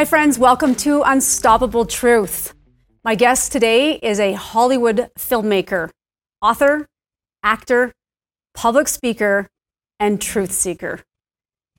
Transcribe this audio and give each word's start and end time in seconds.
Hi, 0.00 0.06
friends. 0.06 0.38
Welcome 0.38 0.74
to 0.76 1.02
Unstoppable 1.02 1.84
Truth. 1.84 2.54
My 3.04 3.14
guest 3.14 3.52
today 3.52 3.96
is 3.96 4.18
a 4.18 4.32
Hollywood 4.32 5.10
filmmaker, 5.18 5.90
author, 6.40 6.86
actor, 7.42 7.92
public 8.54 8.88
speaker, 8.88 9.46
and 9.98 10.18
truth 10.18 10.52
seeker. 10.52 11.00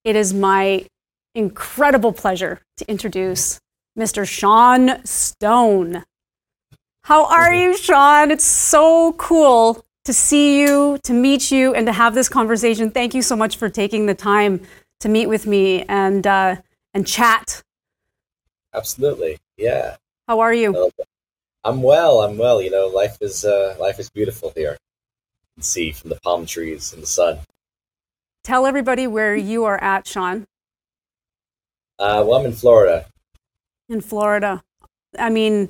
It 0.04 0.16
is 0.16 0.36
my 0.36 0.86
incredible 1.34 2.14
pleasure 2.14 2.62
to 2.78 2.88
introduce 2.88 3.60
Mr. 3.98 4.24
Sean 4.28 5.04
Stone. 5.04 6.04
How 7.06 7.26
are 7.26 7.52
you, 7.52 7.76
Sean? 7.76 8.30
It's 8.30 8.46
so 8.46 9.14
cool 9.14 9.84
to 10.06 10.14
see 10.14 10.62
you, 10.62 11.00
to 11.06 11.14
meet 11.14 11.50
you, 11.50 11.74
and 11.74 11.88
to 11.88 11.92
have 11.92 12.14
this 12.14 12.30
conversation. 12.30 12.92
Thank 12.92 13.16
you 13.16 13.23
so 13.23 13.36
much 13.36 13.58
for 13.58 13.67
taking 13.67 14.06
the 14.06 14.14
time 14.14 14.62
to 15.00 15.09
meet 15.09 15.26
with 15.26 15.48
me 15.48 15.81
and 15.90 16.28
uh, 16.28 16.58
and 16.94 17.08
chat. 17.08 17.64
Absolutely, 18.73 19.38
yeah. 19.57 19.98
How 20.27 20.39
are 20.39 20.53
you? 20.53 20.91
I'm 21.63 21.81
well. 21.84 22.21
I'm 22.21 22.38
well. 22.38 22.61
You 22.61 22.71
know, 22.71 22.88
life 22.88 23.17
is 23.21 23.45
uh, 23.45 23.75
life 23.80 23.99
is 23.99 24.09
beautiful 24.09 24.52
here. 24.55 24.71
You 24.71 25.55
can 25.55 25.63
see 25.63 25.91
from 25.91 26.09
the 26.09 26.20
palm 26.21 26.45
trees 26.45 26.94
and 26.94 27.03
the 27.03 27.07
sun. 27.07 27.39
Tell 28.44 28.66
everybody 28.66 29.05
where 29.07 29.35
you 29.35 29.66
are 29.66 29.81
at, 29.84 30.07
Sean. 30.07 30.47
Uh, 31.99 32.23
well, 32.25 32.39
I'm 32.39 32.45
in 32.47 32.53
Florida. 32.53 33.05
In 33.89 34.02
Florida, 34.02 34.63
I 35.19 35.30
mean, 35.30 35.69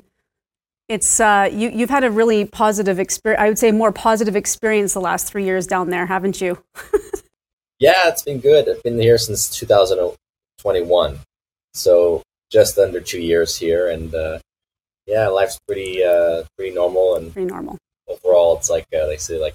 it's 0.88 1.20
uh, 1.20 1.50
you. 1.52 1.68
You've 1.68 1.90
had 1.90 2.04
a 2.04 2.10
really 2.10 2.44
positive 2.44 2.98
experience. 2.98 3.42
I 3.42 3.48
would 3.48 3.58
say 3.58 3.72
more 3.72 3.92
positive 3.92 4.36
experience 4.36 4.94
the 4.94 5.00
last 5.00 5.26
three 5.26 5.44
years 5.44 5.66
down 5.66 5.90
there, 5.90 6.06
haven't 6.06 6.40
you? 6.40 6.62
yeah, 7.78 8.08
it's 8.08 8.22
been 8.22 8.40
good. 8.40 8.68
I've 8.68 8.82
been 8.82 8.98
here 8.98 9.18
since 9.18 9.50
2021, 9.50 11.18
so 11.74 12.22
just 12.52 12.78
under 12.78 13.00
two 13.00 13.20
years 13.20 13.56
here, 13.56 13.88
and 13.88 14.14
uh, 14.14 14.38
yeah, 15.06 15.26
life's 15.28 15.58
pretty 15.66 16.04
uh, 16.04 16.44
pretty 16.56 16.74
normal 16.74 17.16
and 17.16 17.32
pretty 17.32 17.50
normal. 17.50 17.78
Overall, 18.06 18.58
it's 18.58 18.68
like 18.68 18.86
uh, 18.94 19.06
they 19.06 19.16
say, 19.16 19.40
like 19.40 19.54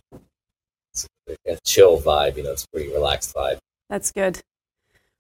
a 1.45 1.58
chill 1.64 2.02
vibe. 2.02 2.38
You 2.38 2.44
know, 2.44 2.52
it's 2.52 2.66
a 2.66 2.67
pretty 2.70 2.92
relaxed 2.92 3.34
vibe. 3.36 3.59
That's 3.89 4.12
good. 4.12 4.42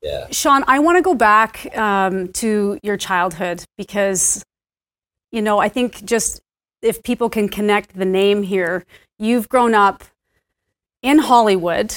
Yeah. 0.01 0.27
Sean, 0.31 0.63
I 0.67 0.79
want 0.79 0.97
to 0.97 1.01
go 1.01 1.15
back 1.15 1.75
um, 1.77 2.31
to 2.33 2.79
your 2.83 2.97
childhood 2.97 3.63
because, 3.77 4.43
you 5.31 5.41
know, 5.41 5.59
I 5.59 5.69
think 5.69 6.05
just 6.05 6.39
if 6.81 7.01
people 7.01 7.29
can 7.29 7.49
connect 7.49 7.97
the 7.97 8.05
name 8.05 8.43
here, 8.43 8.85
you've 9.17 9.49
grown 9.49 9.73
up 9.73 10.03
in 11.01 11.19
Hollywood 11.19 11.95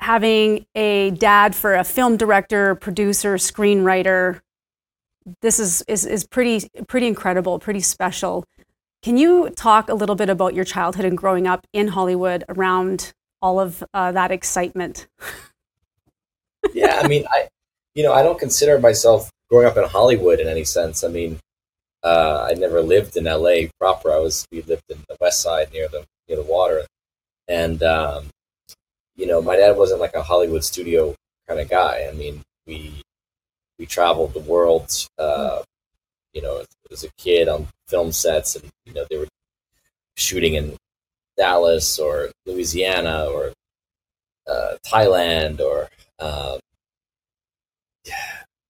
having 0.00 0.66
a 0.74 1.10
dad 1.10 1.54
for 1.54 1.74
a 1.74 1.84
film 1.84 2.16
director, 2.16 2.74
producer, 2.74 3.34
screenwriter. 3.34 4.40
This 5.40 5.58
is, 5.58 5.82
is, 5.88 6.04
is 6.06 6.24
pretty, 6.24 6.68
pretty 6.88 7.06
incredible, 7.06 7.58
pretty 7.58 7.80
special. 7.80 8.44
Can 9.02 9.16
you 9.16 9.50
talk 9.50 9.88
a 9.88 9.94
little 9.94 10.14
bit 10.14 10.28
about 10.28 10.54
your 10.54 10.64
childhood 10.64 11.04
and 11.04 11.18
growing 11.18 11.46
up 11.46 11.66
in 11.72 11.88
Hollywood 11.88 12.44
around 12.48 13.12
all 13.40 13.58
of 13.58 13.82
uh, 13.92 14.12
that 14.12 14.30
excitement? 14.30 15.08
yeah, 16.72 17.00
I 17.02 17.08
mean, 17.08 17.24
I, 17.30 17.48
you 17.94 18.02
know, 18.02 18.12
I 18.12 18.22
don't 18.22 18.38
consider 18.38 18.78
myself 18.78 19.30
growing 19.50 19.66
up 19.66 19.76
in 19.76 19.84
Hollywood 19.84 20.40
in 20.40 20.48
any 20.48 20.64
sense. 20.64 21.04
I 21.04 21.08
mean, 21.08 21.38
uh, 22.02 22.48
I 22.48 22.54
never 22.54 22.80
lived 22.80 23.16
in 23.16 23.24
LA 23.24 23.68
proper. 23.78 24.12
I 24.12 24.18
was 24.18 24.46
we 24.50 24.62
lived 24.62 24.84
in 24.88 24.98
the 25.08 25.16
West 25.20 25.40
Side 25.40 25.72
near 25.72 25.88
the 25.88 26.04
near 26.28 26.36
the 26.36 26.42
water, 26.42 26.82
and 27.48 27.82
um, 27.82 28.26
you 29.14 29.26
know, 29.26 29.40
my 29.42 29.56
dad 29.56 29.76
wasn't 29.76 30.00
like 30.00 30.14
a 30.14 30.22
Hollywood 30.22 30.64
studio 30.64 31.14
kind 31.46 31.60
of 31.60 31.68
guy. 31.68 32.08
I 32.10 32.14
mean, 32.14 32.42
we 32.66 33.01
we 33.78 33.86
traveled 33.86 34.34
the 34.34 34.40
world. 34.40 34.90
Uh, 35.18 35.62
you 36.32 36.42
know, 36.42 36.62
as 36.90 37.04
a 37.04 37.10
kid 37.18 37.48
on 37.48 37.68
film 37.88 38.12
sets, 38.12 38.56
and 38.56 38.68
you 38.84 38.94
know, 38.94 39.04
they 39.10 39.18
were 39.18 39.28
shooting 40.16 40.54
in 40.54 40.76
Dallas 41.36 41.98
or 41.98 42.30
Louisiana 42.46 43.26
or 43.26 43.52
uh, 44.46 44.76
Thailand 44.86 45.60
or 45.60 45.88
um, 46.18 46.58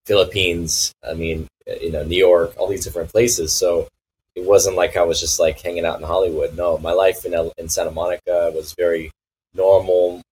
Philippines. 0.06 0.92
I 1.08 1.14
mean, 1.14 1.48
you 1.80 1.92
know, 1.92 2.04
New 2.04 2.18
York, 2.18 2.54
all 2.56 2.68
these 2.68 2.84
different 2.84 3.10
places. 3.10 3.52
So 3.52 3.88
it 4.34 4.44
wasn't 4.44 4.76
like 4.76 4.96
I 4.96 5.02
was 5.02 5.20
just 5.20 5.38
like 5.38 5.60
hanging 5.60 5.84
out 5.84 6.00
in 6.00 6.06
Hollywood. 6.06 6.56
No, 6.56 6.78
my 6.78 6.92
life 6.92 7.24
in 7.24 7.34
in 7.58 7.68
Santa 7.68 7.90
Monica 7.90 8.50
was 8.54 8.74
very 8.74 9.10
normal. 9.54 10.22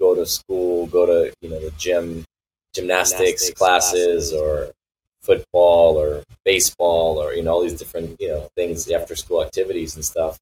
Go 0.00 0.14
to 0.14 0.26
school, 0.26 0.86
go 0.86 1.06
to 1.06 1.32
you 1.40 1.50
know 1.50 1.60
the 1.60 1.70
gym, 1.72 2.24
gymnastics, 2.74 3.48
gymnastics 3.48 3.58
classes, 3.58 4.30
classes, 4.30 4.32
or 4.32 4.72
football 5.22 5.96
or 5.98 6.22
baseball 6.44 7.18
or 7.22 7.32
you 7.34 7.42
know 7.42 7.52
all 7.52 7.62
these 7.62 7.78
different 7.78 8.16
you 8.20 8.28
know 8.28 8.48
things 8.56 8.90
after 8.90 9.16
school 9.16 9.42
activities 9.42 9.94
and 9.96 10.04
stuff. 10.04 10.38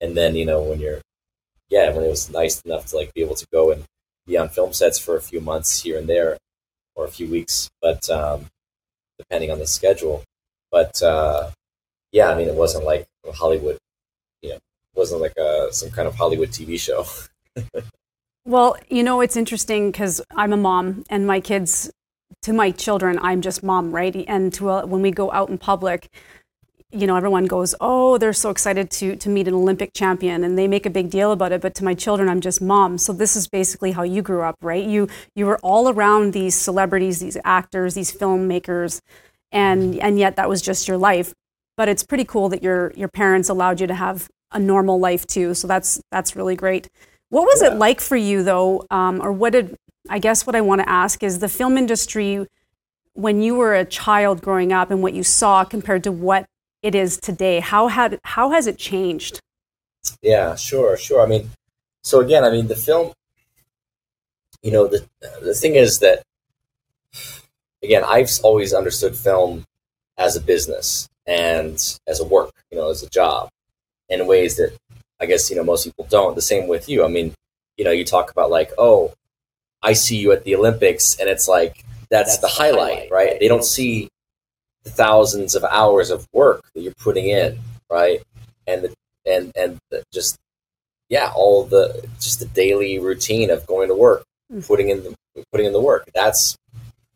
And 0.00 0.16
then 0.16 0.34
you 0.36 0.44
know 0.46 0.62
when 0.62 0.80
you're 0.80 1.00
yeah 1.70 1.92
when 1.94 2.04
it 2.04 2.10
was 2.10 2.30
nice 2.30 2.62
enough 2.62 2.86
to 2.86 2.96
like 2.96 3.14
be 3.14 3.22
able 3.22 3.36
to 3.36 3.46
go 3.52 3.70
and 3.72 3.84
be 4.26 4.36
on 4.38 4.48
film 4.48 4.72
sets 4.72 4.98
for 4.98 5.16
a 5.16 5.22
few 5.22 5.40
months 5.40 5.82
here 5.82 5.98
and 5.98 6.08
there 6.08 6.38
or 6.96 7.04
a 7.06 7.10
few 7.10 7.28
weeks 7.30 7.70
but 7.82 8.08
um, 8.10 8.46
depending 9.18 9.50
on 9.50 9.58
the 9.58 9.66
schedule. 9.66 10.24
But 10.72 11.02
uh, 11.02 11.50
yeah 12.12 12.28
i 12.30 12.34
mean 12.36 12.48
it 12.48 12.54
wasn't 12.54 12.84
like 12.84 13.06
hollywood 13.34 13.78
you 14.42 14.50
know 14.50 14.56
it 14.56 14.62
wasn't 14.96 15.20
like 15.20 15.36
a, 15.38 15.68
some 15.72 15.90
kind 15.90 16.08
of 16.08 16.14
hollywood 16.16 16.50
tv 16.50 16.78
show 16.78 17.04
well 18.44 18.76
you 18.88 19.02
know 19.02 19.20
it's 19.20 19.36
interesting 19.36 19.90
because 19.90 20.20
i'm 20.36 20.52
a 20.52 20.56
mom 20.56 21.04
and 21.10 21.26
my 21.26 21.40
kids 21.40 21.90
to 22.42 22.52
my 22.52 22.70
children 22.70 23.18
i'm 23.22 23.40
just 23.40 23.62
mom 23.62 23.92
right 23.92 24.24
and 24.28 24.52
to 24.52 24.70
uh, 24.70 24.86
when 24.86 25.02
we 25.02 25.10
go 25.10 25.30
out 25.32 25.48
in 25.48 25.58
public 25.58 26.08
you 26.92 27.06
know, 27.06 27.16
everyone 27.16 27.44
goes, 27.44 27.74
oh, 27.80 28.18
they're 28.18 28.32
so 28.32 28.50
excited 28.50 28.90
to, 28.90 29.14
to 29.14 29.28
meet 29.28 29.46
an 29.46 29.54
Olympic 29.54 29.92
champion 29.94 30.42
and 30.42 30.58
they 30.58 30.66
make 30.66 30.86
a 30.86 30.90
big 30.90 31.08
deal 31.08 31.30
about 31.30 31.52
it. 31.52 31.60
But 31.60 31.74
to 31.76 31.84
my 31.84 31.94
children, 31.94 32.28
I'm 32.28 32.40
just 32.40 32.60
mom. 32.60 32.98
So 32.98 33.12
this 33.12 33.36
is 33.36 33.46
basically 33.46 33.92
how 33.92 34.02
you 34.02 34.22
grew 34.22 34.42
up, 34.42 34.56
right? 34.60 34.84
You, 34.84 35.08
you 35.36 35.46
were 35.46 35.58
all 35.58 35.88
around 35.88 36.32
these 36.32 36.54
celebrities, 36.54 37.20
these 37.20 37.36
actors, 37.44 37.94
these 37.94 38.12
filmmakers, 38.12 39.00
and, 39.52 39.98
and 40.00 40.18
yet 40.18 40.36
that 40.36 40.48
was 40.48 40.60
just 40.60 40.88
your 40.88 40.96
life. 40.96 41.32
But 41.76 41.88
it's 41.88 42.02
pretty 42.02 42.24
cool 42.24 42.48
that 42.48 42.62
your, 42.62 42.92
your 42.96 43.08
parents 43.08 43.48
allowed 43.48 43.80
you 43.80 43.86
to 43.86 43.94
have 43.94 44.28
a 44.50 44.58
normal 44.58 44.98
life 44.98 45.26
too. 45.26 45.54
So 45.54 45.68
that's, 45.68 46.02
that's 46.10 46.34
really 46.34 46.56
great. 46.56 46.88
What 47.30 47.42
was 47.42 47.62
yeah. 47.62 47.72
it 47.72 47.78
like 47.78 48.00
for 48.00 48.16
you 48.16 48.42
though? 48.42 48.86
Um, 48.90 49.20
or 49.22 49.32
what 49.32 49.54
did, 49.54 49.76
I 50.08 50.18
guess 50.18 50.46
what 50.46 50.54
I 50.54 50.60
want 50.60 50.82
to 50.82 50.88
ask 50.88 51.22
is 51.22 51.38
the 51.38 51.48
film 51.48 51.78
industry, 51.78 52.46
when 53.14 53.42
you 53.42 53.54
were 53.54 53.74
a 53.74 53.84
child 53.84 54.40
growing 54.40 54.72
up 54.72 54.90
and 54.90 55.02
what 55.02 55.12
you 55.14 55.22
saw 55.22 55.64
compared 55.64 56.04
to 56.04 56.12
what 56.12 56.46
it 56.82 56.94
is 56.94 57.18
today. 57.18 57.60
How 57.60 57.88
had 57.88 58.18
how 58.24 58.50
has 58.50 58.66
it 58.66 58.78
changed? 58.78 59.40
Yeah, 60.22 60.54
sure, 60.56 60.96
sure. 60.96 61.20
I 61.20 61.26
mean, 61.26 61.50
so 62.02 62.20
again, 62.20 62.44
I 62.44 62.50
mean, 62.50 62.68
the 62.68 62.76
film. 62.76 63.12
You 64.62 64.72
know, 64.72 64.86
the 64.86 65.06
the 65.42 65.54
thing 65.54 65.74
is 65.74 66.00
that 66.00 66.22
again, 67.82 68.04
I've 68.04 68.30
always 68.42 68.74
understood 68.74 69.16
film 69.16 69.64
as 70.16 70.36
a 70.36 70.40
business 70.40 71.08
and 71.26 71.76
as 72.06 72.20
a 72.20 72.24
work, 72.24 72.52
you 72.70 72.78
know, 72.78 72.90
as 72.90 73.02
a 73.02 73.08
job, 73.08 73.48
in 74.08 74.26
ways 74.26 74.56
that 74.56 74.76
I 75.20 75.26
guess 75.26 75.50
you 75.50 75.56
know 75.56 75.64
most 75.64 75.84
people 75.84 76.06
don't. 76.08 76.34
The 76.34 76.42
same 76.42 76.68
with 76.68 76.88
you. 76.88 77.04
I 77.04 77.08
mean, 77.08 77.34
you 77.76 77.84
know, 77.84 77.90
you 77.90 78.04
talk 78.04 78.30
about 78.30 78.50
like, 78.50 78.70
oh, 78.78 79.12
I 79.82 79.92
see 79.92 80.16
you 80.16 80.32
at 80.32 80.44
the 80.44 80.54
Olympics, 80.56 81.16
and 81.18 81.28
it's 81.28 81.48
like 81.48 81.84
that's, 82.10 82.36
that's 82.36 82.38
the 82.38 82.48
highlight, 82.48 82.94
highlight, 82.94 83.10
right? 83.10 83.40
They 83.40 83.48
don't 83.48 83.64
see 83.64 84.08
the 84.84 84.90
thousands 84.90 85.54
of 85.54 85.64
hours 85.64 86.10
of 86.10 86.26
work 86.32 86.64
that 86.74 86.80
you're 86.80 86.92
putting 86.98 87.28
in, 87.28 87.58
right? 87.90 88.20
And 88.66 88.84
the, 88.84 88.94
and 89.26 89.52
and 89.56 89.78
the, 89.90 90.02
just 90.12 90.38
yeah, 91.08 91.32
all 91.34 91.64
the 91.64 92.06
just 92.20 92.40
the 92.40 92.46
daily 92.46 92.98
routine 92.98 93.50
of 93.50 93.66
going 93.66 93.88
to 93.88 93.94
work, 93.94 94.24
mm. 94.52 94.66
putting 94.66 94.90
in 94.90 95.02
the 95.02 95.14
putting 95.52 95.66
in 95.66 95.72
the 95.72 95.80
work. 95.80 96.08
That's 96.14 96.56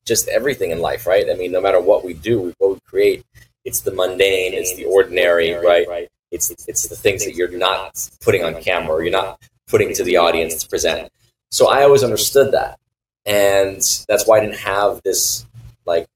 just 0.05 0.29
everything 0.29 0.71
in 0.71 0.81
life, 0.81 1.06
right? 1.06 1.27
I 1.31 1.35
mean, 1.35 1.53
no 1.53 1.61
matter 1.61 1.81
what 1.81 2.05
we 2.05 2.12
do, 2.12 2.53
what 2.59 2.75
we 2.75 2.79
create, 2.87 3.25
it's 3.65 3.81
the 3.81 3.93
mundane, 3.93 4.53
it's 4.53 4.75
the 4.77 4.85
ordinary, 4.85 5.53
right? 5.53 6.09
It's 6.35 6.51
it's 6.69 6.89
the 6.89 6.97
things 6.97 7.25
that 7.25 7.35
you're 7.35 7.57
not 7.57 8.09
putting 8.21 8.45
on 8.45 8.61
camera, 8.61 8.97
or 8.97 9.03
you're 9.03 9.13
not 9.13 9.41
putting 9.69 9.95
to 9.95 10.05
the 10.05 10.17
audience 10.17 10.63
to 10.63 10.69
present. 10.69 11.09
So 11.51 11.71
I 11.71 11.85
always 11.85 12.03
understood 12.03 12.53
that, 12.53 12.79
and 13.25 13.81
that's 14.09 14.27
why 14.27 14.39
I 14.39 14.41
didn't 14.41 14.59
have 14.59 15.01
this 15.05 15.47
like 15.87 16.07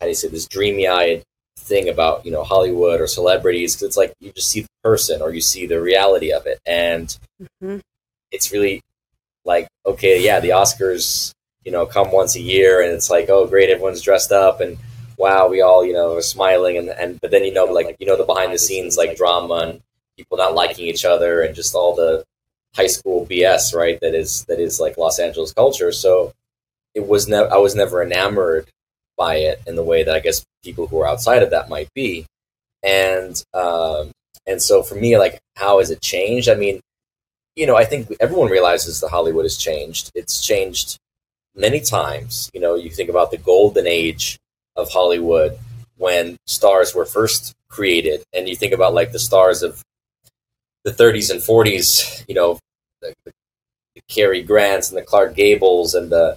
how 0.00 0.06
do 0.06 0.10
you 0.10 0.14
say 0.14 0.28
this 0.28 0.46
dreamy 0.46 0.88
eyed 0.88 1.22
thing 1.58 1.88
about 1.88 2.24
you 2.24 2.32
know 2.32 2.44
Hollywood 2.44 3.00
or 3.00 3.06
celebrities 3.06 3.74
because 3.74 3.88
it's 3.88 3.96
like 3.96 4.14
you 4.20 4.32
just 4.32 4.50
see 4.50 4.62
the 4.62 4.68
person 4.82 5.20
or 5.20 5.32
you 5.32 5.40
see 5.40 5.66
the 5.66 5.80
reality 5.80 6.32
of 6.32 6.46
it, 6.46 6.58
and 6.64 7.16
mm-hmm. 7.42 7.78
it's 8.30 8.52
really 8.52 8.80
like 9.44 9.68
okay, 9.84 10.24
yeah, 10.24 10.40
the 10.40 10.50
Oscars 10.50 11.32
you 11.64 11.72
know 11.72 11.84
come 11.84 12.10
once 12.10 12.36
a 12.36 12.40
year, 12.40 12.80
and 12.80 12.92
it's 12.92 13.10
like 13.10 13.28
oh 13.28 13.46
great, 13.46 13.70
everyone's 13.70 14.02
dressed 14.02 14.32
up 14.32 14.60
and 14.60 14.78
wow, 15.18 15.48
we 15.48 15.60
all 15.60 15.84
you 15.84 15.92
know 15.92 16.16
are 16.16 16.22
smiling, 16.22 16.76
and 16.78 16.88
and 16.90 17.20
but 17.20 17.30
then 17.30 17.44
you 17.44 17.52
know 17.52 17.64
like 17.64 17.96
you 17.98 18.06
know 18.06 18.16
the 18.16 18.24
behind 18.24 18.52
the 18.52 18.58
scenes 18.58 18.96
like 18.96 19.16
drama 19.16 19.54
and 19.54 19.82
people 20.16 20.38
not 20.38 20.54
liking 20.54 20.86
each 20.86 21.04
other 21.04 21.42
and 21.42 21.54
just 21.54 21.74
all 21.74 21.94
the 21.94 22.24
high 22.74 22.86
school 22.86 23.26
BS, 23.26 23.74
right? 23.74 23.98
That 24.00 24.14
is 24.14 24.44
that 24.44 24.60
is 24.60 24.80
like 24.80 24.96
Los 24.96 25.18
Angeles 25.18 25.52
culture. 25.52 25.92
So 25.92 26.32
it 26.94 27.06
was 27.06 27.28
never 27.28 27.52
I 27.52 27.58
was 27.58 27.74
never 27.74 28.02
enamored 28.02 28.68
by 29.16 29.36
it 29.36 29.62
in 29.66 29.76
the 29.76 29.84
way 29.84 30.02
that 30.04 30.14
I 30.14 30.20
guess 30.20 30.44
people 30.62 30.86
who 30.86 31.00
are 31.00 31.08
outside 31.08 31.42
of 31.42 31.50
that 31.50 31.68
might 31.68 31.92
be. 31.94 32.26
And 32.82 33.42
um, 33.54 34.12
and 34.46 34.62
so 34.62 34.82
for 34.82 34.94
me, 34.94 35.18
like, 35.18 35.40
how 35.56 35.78
has 35.78 35.90
it 35.90 36.00
changed? 36.00 36.48
I 36.48 36.54
mean, 36.54 36.80
you 37.56 37.66
know, 37.66 37.76
I 37.76 37.84
think 37.84 38.14
everyone 38.20 38.50
realizes 38.50 39.00
that 39.00 39.08
Hollywood 39.08 39.44
has 39.44 39.56
changed. 39.56 40.10
It's 40.14 40.40
changed 40.44 40.98
many 41.54 41.80
times. 41.80 42.50
You 42.54 42.60
know, 42.60 42.74
you 42.74 42.90
think 42.90 43.10
about 43.10 43.30
the 43.30 43.38
golden 43.38 43.86
age 43.86 44.38
of 44.76 44.90
Hollywood 44.90 45.58
when 45.96 46.36
stars 46.46 46.94
were 46.94 47.06
first 47.06 47.54
created, 47.68 48.22
and 48.32 48.48
you 48.48 48.56
think 48.56 48.72
about 48.72 48.94
like 48.94 49.12
the 49.12 49.18
stars 49.18 49.62
of 49.62 49.82
the 50.84 50.92
30s 50.92 51.30
and 51.30 51.40
40s. 51.40 52.24
You 52.28 52.34
know, 52.34 52.58
the, 53.00 53.14
the, 53.24 53.32
the 53.94 54.00
Cary 54.08 54.42
Grants 54.42 54.88
and 54.90 54.98
the 54.98 55.02
Clark 55.02 55.34
Gables 55.34 55.94
and 55.94 56.10
the 56.10 56.36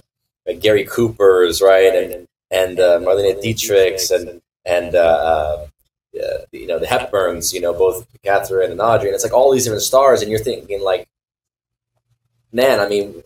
Gary 0.60 0.84
Coopers, 0.84 1.60
right, 1.62 1.94
and 1.94 2.26
and 2.50 2.80
uh, 2.80 2.98
Marlene 2.98 3.42
Dietrichs 3.42 4.10
and 4.10 4.40
and 4.64 4.94
uh, 4.94 5.66
uh, 6.14 6.38
you 6.52 6.66
know 6.66 6.78
the 6.78 6.86
Hepburns, 6.86 7.52
you 7.52 7.60
know 7.60 7.72
both 7.72 8.06
Katharine 8.24 8.72
and 8.72 8.80
Audrey, 8.80 9.08
and 9.08 9.14
it's 9.14 9.24
like 9.24 9.32
all 9.32 9.52
these 9.52 9.64
different 9.64 9.82
stars, 9.82 10.22
and 10.22 10.30
you're 10.30 10.40
thinking 10.40 10.82
like, 10.82 11.06
man, 12.52 12.80
I 12.80 12.88
mean, 12.88 13.22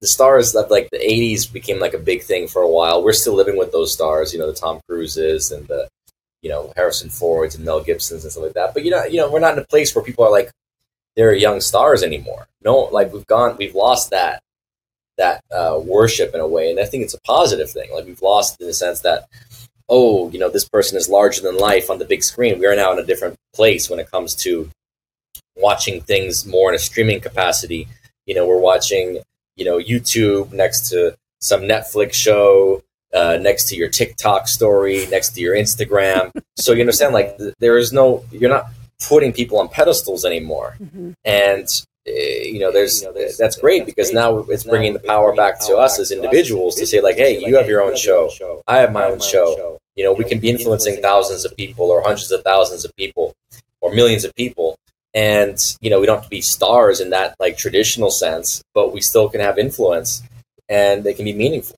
the 0.00 0.06
stars 0.06 0.52
that 0.52 0.70
like 0.70 0.88
the 0.90 0.98
'80s 0.98 1.50
became 1.52 1.80
like 1.80 1.94
a 1.94 1.98
big 1.98 2.22
thing 2.22 2.48
for 2.48 2.62
a 2.62 2.68
while. 2.68 3.02
We're 3.02 3.12
still 3.12 3.34
living 3.34 3.56
with 3.56 3.72
those 3.72 3.92
stars, 3.92 4.32
you 4.32 4.38
know, 4.38 4.46
the 4.46 4.58
Tom 4.58 4.80
Cruises 4.88 5.50
and 5.50 5.66
the 5.68 5.88
you 6.42 6.50
know 6.50 6.72
Harrison 6.76 7.10
Fords 7.10 7.54
and 7.54 7.64
Mel 7.64 7.82
Gibsons 7.82 8.24
and 8.24 8.32
stuff 8.32 8.44
like 8.44 8.54
that. 8.54 8.74
But 8.74 8.84
you 8.84 8.90
know, 8.90 9.04
you 9.04 9.18
know, 9.18 9.30
we're 9.30 9.40
not 9.40 9.54
in 9.54 9.62
a 9.62 9.66
place 9.66 9.94
where 9.94 10.04
people 10.04 10.24
are 10.24 10.30
like 10.30 10.50
they're 11.16 11.34
young 11.34 11.60
stars 11.60 12.02
anymore. 12.02 12.46
No, 12.62 12.88
like 12.92 13.12
we've 13.12 13.26
gone, 13.26 13.56
we've 13.58 13.74
lost 13.74 14.10
that 14.10 14.42
that 15.16 15.42
uh, 15.50 15.80
worship 15.82 16.34
in 16.34 16.40
a 16.40 16.46
way, 16.46 16.70
and 16.70 16.78
I 16.78 16.84
think 16.84 17.02
it's 17.02 17.14
a 17.14 17.20
positive 17.22 17.70
thing. 17.70 17.90
Like 17.94 18.04
we've 18.04 18.22
lost 18.22 18.60
in 18.60 18.66
the 18.66 18.74
sense 18.74 19.00
that 19.00 19.28
oh, 19.88 20.30
you 20.30 20.38
know, 20.38 20.50
this 20.50 20.68
person 20.68 20.96
is 20.98 21.08
larger 21.08 21.42
than 21.42 21.56
life 21.56 21.90
on 21.90 21.98
the 21.98 22.04
big 22.04 22.22
screen. 22.22 22.58
We 22.58 22.66
are 22.66 22.76
now 22.76 22.92
in 22.92 22.98
a 22.98 23.06
different 23.06 23.36
place 23.54 23.88
when 23.88 24.00
it 24.00 24.10
comes 24.10 24.34
to 24.36 24.68
watching 25.56 26.00
things 26.00 26.46
more 26.46 26.68
in 26.70 26.74
a 26.74 26.78
streaming 26.78 27.20
capacity. 27.20 27.88
You 28.26 28.34
know, 28.34 28.46
we're 28.46 28.58
watching, 28.58 29.20
you 29.56 29.64
know, 29.64 29.78
YouTube 29.78 30.52
next 30.52 30.88
to 30.90 31.16
some 31.40 31.62
Netflix 31.62 32.14
show, 32.14 32.82
uh, 33.14 33.38
next 33.40 33.68
to 33.68 33.76
your 33.76 33.88
TikTok 33.88 34.48
story, 34.48 35.06
next 35.10 35.30
to 35.30 35.40
your 35.40 35.54
Instagram. 35.54 36.30
so 36.56 36.72
you 36.72 36.80
understand, 36.80 37.14
like, 37.14 37.38
there 37.58 37.78
is 37.78 37.92
no, 37.92 38.24
you're 38.30 38.50
not 38.50 38.66
putting 39.08 39.32
people 39.32 39.58
on 39.58 39.68
pedestals 39.68 40.24
anymore. 40.24 40.76
Mm-hmm. 40.80 41.12
And 41.24 41.68
Eh, 42.06 42.44
you 42.44 42.60
know, 42.60 42.70
there's, 42.70 43.02
you 43.02 43.08
know, 43.08 43.12
there's 43.12 43.36
that's 43.36 43.56
great 43.56 43.84
because 43.84 44.12
now 44.12 44.38
it's 44.48 44.62
bringing 44.62 44.92
the 44.92 45.00
power 45.00 45.34
back 45.34 45.58
to 45.60 45.76
us 45.76 45.98
as 45.98 46.12
individuals 46.12 46.76
to 46.76 46.86
say 46.86 47.00
like, 47.00 47.16
hey, 47.16 47.38
you 47.44 47.56
have 47.56 47.68
your 47.68 47.82
own 47.82 47.96
show, 47.96 48.30
I 48.66 48.78
have 48.78 48.92
my 48.92 49.04
own 49.04 49.20
show. 49.20 49.78
You 49.96 50.04
know, 50.04 50.12
we 50.12 50.24
can 50.24 50.38
be 50.38 50.50
influencing 50.50 51.00
thousands 51.00 51.44
of 51.44 51.56
people 51.56 51.90
or 51.90 52.02
hundreds 52.02 52.30
of 52.30 52.42
thousands 52.42 52.84
of 52.84 52.94
people 52.96 53.34
or 53.80 53.92
millions 53.92 54.24
of 54.24 54.34
people. 54.34 54.78
And, 55.16 55.58
you 55.80 55.88
know, 55.88 55.98
we 55.98 56.06
don't 56.06 56.16
have 56.16 56.24
to 56.24 56.30
be 56.30 56.42
stars 56.42 57.00
in 57.00 57.10
that 57.10 57.34
like 57.40 57.56
traditional 57.56 58.10
sense, 58.10 58.62
but 58.74 58.92
we 58.92 59.00
still 59.00 59.30
can 59.30 59.40
have 59.40 59.58
influence 59.58 60.22
and 60.68 61.02
they 61.02 61.14
can 61.14 61.24
be 61.24 61.32
meaningful. 61.32 61.74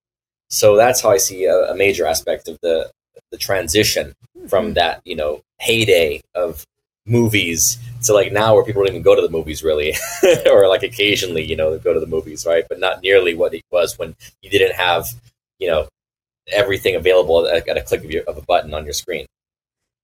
So 0.50 0.76
that's 0.76 1.00
how 1.00 1.10
I 1.10 1.18
see 1.18 1.44
a, 1.44 1.70
a 1.70 1.76
major 1.76 2.04
aspect 2.04 2.48
of 2.48 2.58
the 2.62 2.90
the 3.30 3.38
transition 3.38 4.14
from 4.48 4.66
mm-hmm. 4.66 4.74
that, 4.74 5.02
you 5.04 5.14
know, 5.14 5.42
heyday 5.60 6.20
of 6.34 6.64
movies 7.08 7.78
to 8.02 8.12
like 8.12 8.32
now 8.32 8.54
where 8.54 8.64
people 8.64 8.82
don't 8.82 8.92
even 8.92 9.02
go 9.02 9.14
to 9.14 9.22
the 9.22 9.30
movies 9.30 9.62
really 9.62 9.94
or 10.50 10.68
like 10.68 10.82
occasionally 10.82 11.42
you 11.42 11.56
know 11.56 11.78
go 11.78 11.94
to 11.94 12.00
the 12.00 12.06
movies 12.06 12.44
right 12.46 12.66
but 12.68 12.78
not 12.78 13.02
nearly 13.02 13.34
what 13.34 13.54
it 13.54 13.62
was 13.70 13.98
when 13.98 14.14
you 14.42 14.50
didn't 14.50 14.74
have 14.74 15.06
you 15.58 15.66
know 15.66 15.88
everything 16.52 16.94
available 16.96 17.46
at, 17.46 17.66
at 17.66 17.76
a 17.76 17.82
click 17.82 18.04
of, 18.04 18.10
your, 18.10 18.22
of 18.24 18.36
a 18.36 18.42
button 18.42 18.74
on 18.74 18.84
your 18.84 18.92
screen 18.92 19.24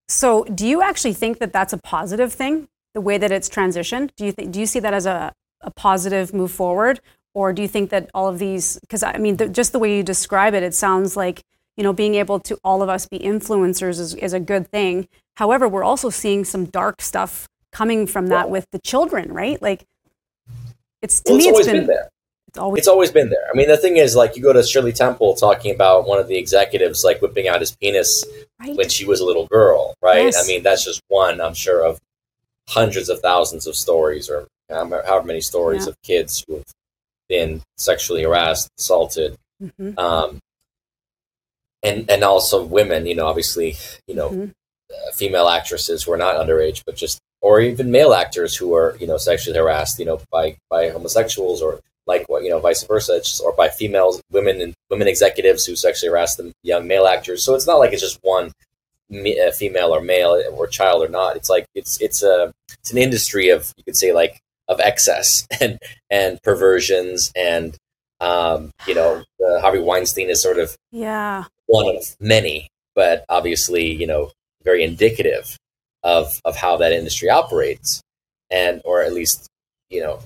so 0.09 0.45
do 0.45 0.67
you 0.67 0.83
actually 0.83 1.13
think 1.13 1.39
that 1.39 1.53
that's 1.53 1.75
a 1.75 1.79
positive 1.79 2.33
thing 2.33 2.67
the 2.95 3.01
way 3.01 3.19
that 3.19 3.31
it's 3.31 3.49
transitioned 3.49 4.11
do 4.17 4.25
you 4.25 4.33
think 4.33 4.53
do 4.53 4.61
you 4.61 4.67
see 4.67 4.81
that 4.81 4.95
as 4.95 5.07
a, 5.07 5.33
a 5.61 5.71
positive 5.71 6.33
move 6.33 6.51
forward 6.51 7.01
or 7.35 7.53
do 7.53 7.61
you 7.63 7.69
think 7.69 7.91
that 7.91 8.11
all 8.15 8.29
of 8.29 8.39
these 8.39 8.79
because 8.81 9.03
i 9.03 9.19
mean 9.19 9.37
the, 9.37 9.49
just 9.49 9.73
the 9.73 9.79
way 9.79 9.97
you 9.97 10.03
describe 10.03 10.55
it 10.55 10.63
it 10.63 10.75
sounds 10.75 11.17
like 11.17 11.43
you 11.77 11.83
know 11.83 11.93
being 11.93 12.15
able 12.15 12.39
to 12.39 12.59
all 12.65 12.83
of 12.83 12.89
us 12.89 13.07
be 13.07 13.19
influencers 13.19 13.99
is, 13.99 14.15
is 14.15 14.33
a 14.33 14.41
good 14.41 14.69
thing 14.69 15.09
However, 15.37 15.69
we're 15.69 15.85
also 15.85 16.11
seeing 16.11 16.45
some 16.45 16.67
dark 16.67 17.03
stuff 17.03 17.49
coming 17.73 18.07
from 18.07 18.29
that 18.29 18.51
with 18.51 18.67
the 18.71 18.79
children, 18.79 19.33
right? 19.33 19.61
Like, 19.61 19.85
it's 21.03 21.21
to 21.23 21.33
well, 21.33 21.39
me, 21.39 21.49
it's, 21.49 21.59
it's 21.61 21.67
been, 21.69 21.77
been, 21.79 21.87
there. 21.89 22.09
It's 22.49 22.59
always, 22.59 22.79
it's 22.79 22.89
always 22.89 23.11
been 23.11 23.31
there. 23.31 23.45
I 23.53 23.57
mean, 23.57 23.69
the 23.69 23.77
thing 23.77 23.97
is, 23.97 24.15
like, 24.15 24.37
you 24.37 24.43
go 24.43 24.53
to 24.53 24.63
Shirley 24.63 24.93
Temple 24.93 25.35
talking 25.35 25.75
about 25.75 26.07
one 26.07 26.21
of 26.21 26.29
the 26.29 26.37
executives 26.37 27.03
like 27.03 27.21
whipping 27.21 27.49
out 27.49 27.61
his 27.61 27.75
penis 27.75 28.25
right. 28.61 28.77
when 28.77 28.89
she 28.89 29.05
was 29.05 29.21
a 29.21 29.27
little 29.27 29.47
girl, 29.49 29.95
right? 30.01 30.25
Yes. 30.25 30.43
I 30.43 30.47
mean, 30.47 30.63
that's 30.63 30.85
just 30.85 31.03
one, 31.09 31.41
I'm 31.41 31.55
sure, 31.55 31.85
of 31.85 31.99
hundreds 32.69 33.09
of 33.09 33.21
thousands 33.21 33.67
of 33.67 33.77
stories, 33.77 34.29
or 34.29 34.47
however 34.71 35.23
many 35.25 35.41
stories 35.41 35.85
yeah. 35.85 35.91
of 35.91 36.03
kids 36.03 36.45
who 36.47 36.57
have 36.57 36.65
been 37.29 37.63
sexually 37.77 38.23
harassed, 38.23 38.69
assaulted. 38.79 39.37
Mm-hmm. 39.63 39.99
Um, 39.99 40.39
and 41.83 42.09
and 42.11 42.25
also 42.25 42.65
women, 42.65 43.07
you 43.07 43.15
know, 43.15 43.27
obviously, 43.27 43.77
you 44.07 44.15
know, 44.15 44.31
mm-hmm 44.31 44.51
female 45.13 45.49
actresses 45.49 46.03
who 46.03 46.13
are 46.13 46.17
not 46.17 46.37
underage, 46.37 46.83
but 46.85 46.97
just 46.97 47.21
or 47.41 47.61
even 47.61 47.91
male 47.91 48.15
actors 48.15 48.57
who 48.57 48.75
are 48.75 48.97
you 49.01 49.07
know 49.07 49.17
sexually 49.17 49.57
harassed, 49.57 49.99
you 49.99 50.05
know, 50.05 50.21
by 50.31 50.57
by 50.71 50.91
homosexuals 50.91 51.63
or 51.63 51.81
like 52.07 52.29
what 52.29 52.43
you 52.43 52.51
know, 52.51 52.61
vice 52.61 52.85
versa, 52.85 53.21
or 53.43 53.53
by 53.53 53.69
females, 53.69 54.23
women 54.31 54.61
and 54.61 54.75
women 54.91 55.09
executives 55.09 55.65
who 55.65 55.75
sexually 55.75 56.11
harass 56.11 56.37
the 56.37 56.53
young 56.63 56.87
male 56.87 57.07
actors. 57.07 57.45
So 57.45 57.55
it's 57.55 57.67
not 57.67 57.79
like 57.79 57.93
it's 57.93 58.03
just 58.03 58.19
one 58.23 58.53
me, 59.09 59.39
female 59.53 59.95
or 59.95 60.01
male 60.01 60.43
or 60.53 60.67
child 60.67 61.03
or 61.03 61.09
not. 61.09 61.37
It's 61.37 61.51
like 61.51 61.67
it's 61.75 62.01
it's 62.01 62.23
a 62.23 62.53
it's 62.81 62.93
an 62.93 62.99
industry 62.99 63.49
of 63.49 63.73
you 63.77 63.85
could 63.85 63.97
say 63.97 64.13
like 64.13 64.41
of 64.69 64.81
excess 64.81 65.47
and 65.61 65.79
and 66.11 66.43
perversions 66.43 67.33
and 67.37 67.77
um, 68.21 68.71
you 68.87 68.95
know 68.95 69.23
Harvey 69.61 69.81
Weinstein 69.81 70.31
is 70.31 70.43
sort 70.43 70.59
of 70.59 70.77
yeah 70.93 71.45
one 71.67 71.95
of 71.95 72.05
many, 72.21 72.69
but 72.95 73.25
obviously 73.29 73.93
you 73.93 74.07
know 74.07 74.31
very 74.63 74.83
indicative 74.83 75.57
of 76.03 76.41
of 76.45 76.57
how 76.57 76.77
that 76.77 76.93
industry 76.93 77.31
operates, 77.31 78.03
and 78.51 78.81
or 78.85 79.03
at 79.03 79.13
least 79.13 79.49
you 79.91 80.01
know 80.01 80.21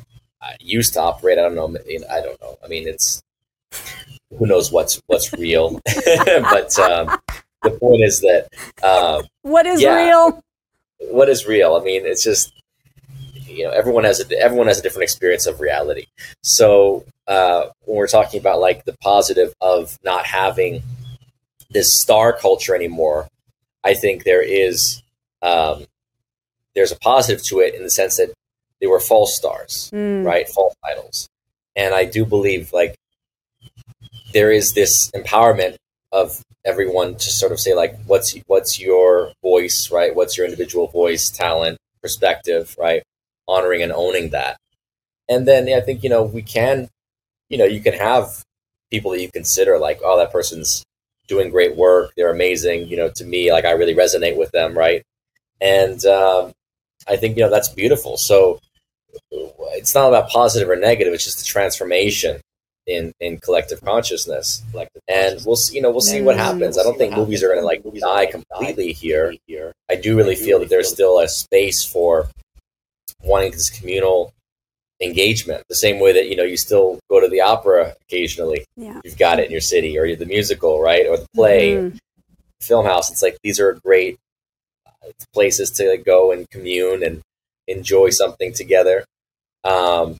used 0.60 0.94
to 0.94 1.00
operate. 1.00 1.38
I 1.38 1.42
don't 1.42 1.54
know. 1.54 1.76
I 2.10 2.20
don't 2.20 2.40
know. 2.40 2.56
I 2.64 2.68
mean, 2.68 2.88
it's 2.88 3.22
who 4.36 4.46
knows 4.46 4.70
what's 4.70 5.00
what's 5.06 5.32
real, 5.32 5.80
but 6.24 6.78
um, 6.78 7.18
the 7.62 7.70
point 7.70 8.02
is 8.02 8.20
that 8.20 8.48
um, 8.82 9.26
what 9.42 9.66
is 9.66 9.82
yeah, 9.82 10.06
real? 10.06 10.42
What 11.10 11.28
is 11.28 11.46
real? 11.46 11.74
I 11.74 11.84
mean, 11.84 12.06
it's 12.06 12.22
just 12.22 12.52
you 13.46 13.64
know 13.64 13.70
everyone 13.70 14.04
has 14.04 14.20
a 14.20 14.40
everyone 14.40 14.68
has 14.68 14.78
a 14.78 14.82
different 14.82 15.04
experience 15.04 15.46
of 15.46 15.60
reality. 15.60 16.06
So 16.42 17.04
uh, 17.26 17.66
when 17.84 17.96
we're 17.96 18.08
talking 18.08 18.40
about 18.40 18.60
like 18.60 18.84
the 18.84 18.96
positive 19.02 19.52
of 19.60 19.98
not 20.04 20.26
having 20.26 20.82
this 21.70 22.00
star 22.00 22.32
culture 22.32 22.74
anymore, 22.74 23.28
I 23.84 23.94
think 23.94 24.24
there 24.24 24.42
is 24.42 25.02
um, 25.42 25.86
there's 26.74 26.92
a 26.92 26.96
positive 26.96 27.44
to 27.46 27.60
it 27.60 27.74
in 27.74 27.82
the 27.82 27.90
sense 27.90 28.16
that 28.16 28.32
they 28.80 28.86
were 28.86 29.00
false 29.00 29.36
stars, 29.36 29.90
mm. 29.92 30.24
right? 30.24 30.48
False 30.48 30.74
idols, 30.84 31.28
and 31.74 31.94
I 31.94 32.04
do 32.04 32.24
believe 32.24 32.72
like 32.72 32.96
there 34.32 34.52
is 34.52 34.74
this 34.74 35.10
empowerment 35.12 35.76
of 36.12 36.42
everyone 36.68 37.14
to 37.14 37.30
sort 37.30 37.50
of 37.52 37.58
say 37.58 37.74
like, 37.74 37.98
what's 38.06 38.36
what's 38.46 38.78
your 38.78 39.32
voice, 39.42 39.90
right? 39.90 40.14
What's 40.14 40.36
your 40.36 40.46
individual 40.46 40.86
voice, 40.88 41.30
talent, 41.30 41.78
perspective, 42.02 42.76
right? 42.78 43.02
Honoring 43.48 43.82
and 43.82 43.92
owning 43.92 44.30
that, 44.30 44.58
and 45.28 45.48
then 45.48 45.68
I 45.72 45.80
think 45.80 46.04
you 46.04 46.10
know 46.10 46.22
we 46.22 46.42
can, 46.42 46.88
you 47.48 47.58
know, 47.58 47.64
you 47.64 47.80
can 47.80 47.94
have 47.94 48.42
people 48.90 49.12
that 49.12 49.22
you 49.22 49.30
consider 49.32 49.78
like, 49.78 50.00
oh, 50.04 50.18
that 50.18 50.32
person's 50.32 50.84
doing 51.28 51.50
great 51.50 51.76
work. 51.76 52.12
They're 52.16 52.32
amazing. 52.32 52.88
You 52.88 52.98
know, 52.98 53.10
to 53.16 53.24
me, 53.24 53.50
like 53.52 53.64
I 53.64 53.72
really 53.72 53.94
resonate 53.94 54.36
with 54.36 54.50
them, 54.52 54.76
right? 54.76 55.02
And 55.60 56.04
um, 56.04 56.52
I 57.08 57.16
think 57.16 57.36
you 57.36 57.42
know 57.42 57.50
that's 57.50 57.70
beautiful. 57.70 58.16
So 58.18 58.60
it's 59.30 59.94
not 59.94 60.08
about 60.08 60.28
positive 60.28 60.68
or 60.68 60.76
negative. 60.76 61.14
It's 61.14 61.24
just 61.24 61.40
a 61.40 61.44
transformation 61.44 62.40
in 62.88 63.12
in 63.20 63.38
collective 63.38 63.80
consciousness. 63.84 64.62
Collective 64.72 65.02
and 65.06 65.40
we'll 65.44 65.56
see. 65.56 65.76
You 65.76 65.82
know, 65.82 65.90
we'll 65.90 66.00
see 66.00 66.22
what 66.22 66.36
happens. 66.36 66.76
We'll 66.76 66.80
I 66.80 66.88
don't 66.88 66.98
think 66.98 67.14
movies 67.14 67.44
are 67.44 67.48
going 67.48 67.60
to 67.60 67.66
like 67.66 67.84
movies 67.84 68.02
die 68.02 68.26
completely 68.26 68.92
here. 68.92 69.34
here. 69.46 69.72
I 69.88 69.94
do 69.94 70.16
really 70.16 70.34
feel 70.34 70.58
that 70.60 70.70
there's 70.70 70.90
still 70.90 71.20
a 71.20 71.28
space 71.28 71.84
for 71.84 72.28
wanting 73.22 73.52
this 73.52 73.70
communal 73.70 74.32
engagement 75.00 75.62
the 75.68 75.76
same 75.76 76.00
way 76.00 76.12
that 76.12 76.28
you 76.28 76.34
know 76.34 76.42
you 76.42 76.56
still 76.56 76.98
go 77.08 77.20
to 77.20 77.28
the 77.28 77.40
opera 77.40 77.94
occasionally 78.02 78.64
yeah. 78.76 79.00
you've 79.04 79.18
got 79.18 79.38
it 79.38 79.46
in 79.46 79.52
your 79.52 79.60
city 79.60 79.96
or 79.96 80.16
the 80.16 80.26
musical 80.26 80.82
right 80.82 81.06
or 81.06 81.16
the 81.16 81.26
play 81.36 81.74
mm-hmm. 81.74 81.96
film 82.60 82.84
house 82.84 83.08
it's 83.08 83.22
like 83.22 83.38
these 83.44 83.60
are 83.60 83.74
great 83.74 84.18
uh, 84.86 85.10
places 85.32 85.70
to 85.70 85.88
like, 85.88 86.04
go 86.04 86.32
and 86.32 86.50
commune 86.50 87.04
and 87.04 87.20
enjoy 87.68 88.10
something 88.10 88.52
together 88.52 89.04
um, 89.62 90.16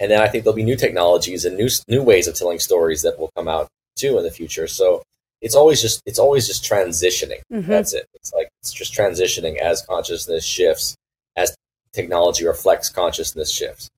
and 0.00 0.10
then 0.10 0.20
i 0.20 0.28
think 0.28 0.44
there'll 0.44 0.56
be 0.56 0.64
new 0.64 0.76
technologies 0.76 1.44
and 1.44 1.56
new 1.56 1.68
new 1.88 2.02
ways 2.02 2.26
of 2.26 2.34
telling 2.34 2.58
stories 2.58 3.02
that 3.02 3.18
will 3.18 3.30
come 3.36 3.48
out 3.48 3.68
too 3.96 4.16
in 4.18 4.24
the 4.24 4.30
future 4.30 4.66
so 4.66 5.02
it's 5.40 5.54
always 5.54 5.80
just 5.80 6.02
it's 6.04 6.18
always 6.18 6.46
just 6.46 6.64
transitioning. 6.64 7.40
Mhm. 7.52 7.66
That's 7.66 7.92
it. 7.92 8.06
It's 8.14 8.32
like 8.32 8.48
it's 8.60 8.72
just 8.72 8.92
transitioning 8.92 9.56
as 9.58 9.82
consciousness 9.82 10.44
shifts, 10.44 10.96
as 11.36 11.54
technology 11.92 12.44
reflects 12.44 12.88
consciousness 12.88 13.50
shifts. 13.50 13.88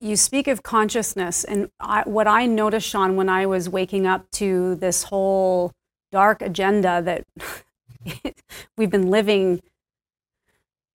you 0.00 0.16
speak 0.16 0.46
of 0.48 0.62
consciousness, 0.62 1.44
and 1.44 1.70
I, 1.80 2.02
what 2.02 2.26
I 2.26 2.44
noticed, 2.44 2.86
Sean, 2.86 3.16
when 3.16 3.30
I 3.30 3.46
was 3.46 3.70
waking 3.70 4.06
up 4.06 4.30
to 4.32 4.74
this 4.74 5.04
whole 5.04 5.72
dark 6.12 6.42
agenda 6.42 7.00
that 7.00 7.24
we've 8.76 8.90
been 8.90 9.08
living, 9.08 9.62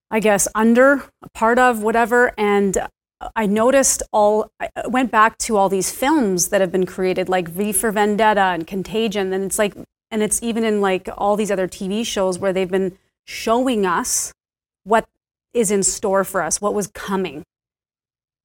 I 0.08 0.20
guess, 0.20 0.46
under, 0.54 1.02
a 1.24 1.28
part 1.34 1.58
of, 1.58 1.82
whatever, 1.82 2.32
and 2.38 2.78
I 3.36 3.46
noticed 3.46 4.02
all, 4.12 4.50
I 4.60 4.70
went 4.86 5.10
back 5.10 5.36
to 5.38 5.56
all 5.56 5.68
these 5.68 5.92
films 5.92 6.48
that 6.48 6.60
have 6.60 6.72
been 6.72 6.86
created, 6.86 7.28
like 7.28 7.48
V 7.48 7.72
for 7.72 7.90
Vendetta 7.90 8.40
and 8.40 8.66
Contagion, 8.66 9.32
and 9.32 9.44
it's 9.44 9.58
like, 9.58 9.74
and 10.10 10.22
it's 10.22 10.42
even 10.42 10.64
in 10.64 10.80
like 10.80 11.08
all 11.16 11.36
these 11.36 11.50
other 11.50 11.68
TV 11.68 12.04
shows 12.04 12.38
where 12.38 12.52
they've 12.52 12.70
been 12.70 12.96
showing 13.26 13.84
us 13.84 14.32
what 14.84 15.06
is 15.52 15.70
in 15.70 15.82
store 15.82 16.24
for 16.24 16.42
us, 16.42 16.60
what 16.60 16.74
was 16.74 16.86
coming. 16.88 17.42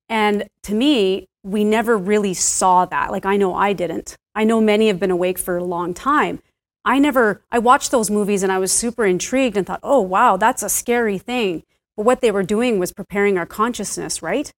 And 0.09 0.49
to 0.63 0.75
me, 0.75 1.27
we 1.43 1.63
never 1.63 1.97
really 1.97 2.33
saw 2.33 2.85
that. 2.85 3.11
Like, 3.11 3.25
I 3.25 3.37
know 3.37 3.55
I 3.55 3.73
didn't. 3.73 4.17
I 4.35 4.43
know 4.43 4.59
many 4.59 4.87
have 4.87 4.99
been 4.99 5.11
awake 5.11 5.39
for 5.39 5.57
a 5.57 5.63
long 5.63 5.93
time. 5.93 6.41
I 6.83 6.99
never, 6.99 7.41
I 7.51 7.59
watched 7.59 7.91
those 7.91 8.11
movies 8.11 8.43
and 8.43 8.51
I 8.51 8.59
was 8.59 8.71
super 8.71 9.05
intrigued 9.05 9.57
and 9.57 9.65
thought, 9.65 9.79
oh, 9.81 10.01
wow, 10.01 10.37
that's 10.37 10.61
a 10.61 10.69
scary 10.69 11.17
thing. 11.17 11.63
But 11.95 12.05
what 12.05 12.21
they 12.21 12.29
were 12.29 12.43
doing 12.43 12.77
was 12.77 12.91
preparing 12.91 13.37
our 13.37 13.45
consciousness, 13.45 14.21
right? 14.21 14.51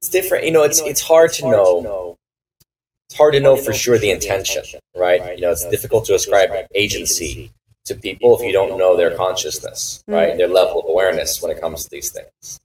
It's 0.00 0.08
different. 0.10 0.44
You 0.44 0.52
know, 0.52 0.62
it's 0.62 0.80
it's 0.80 1.00
hard 1.00 1.32
to 1.34 1.42
know. 1.50 2.16
It's 3.08 3.16
hard 3.16 3.32
to 3.34 3.40
know 3.40 3.56
for 3.56 3.72
sure 3.72 3.98
the 3.98 4.10
intention, 4.10 4.62
right? 4.96 5.34
You 5.36 5.42
know, 5.42 5.50
it's 5.50 5.66
difficult 5.68 6.04
to 6.06 6.14
ascribe 6.14 6.50
agency 6.74 7.50
to 7.86 7.94
people 7.94 8.36
if 8.38 8.42
you 8.44 8.52
don't 8.52 8.76
know 8.78 8.96
their 8.96 9.16
consciousness, 9.16 10.02
right? 10.06 10.36
Their 10.36 10.48
level 10.48 10.80
of 10.80 10.86
awareness 10.88 11.40
when 11.42 11.50
it 11.50 11.60
comes 11.60 11.84
to 11.84 11.90
these 11.90 12.10
things. 12.10 12.58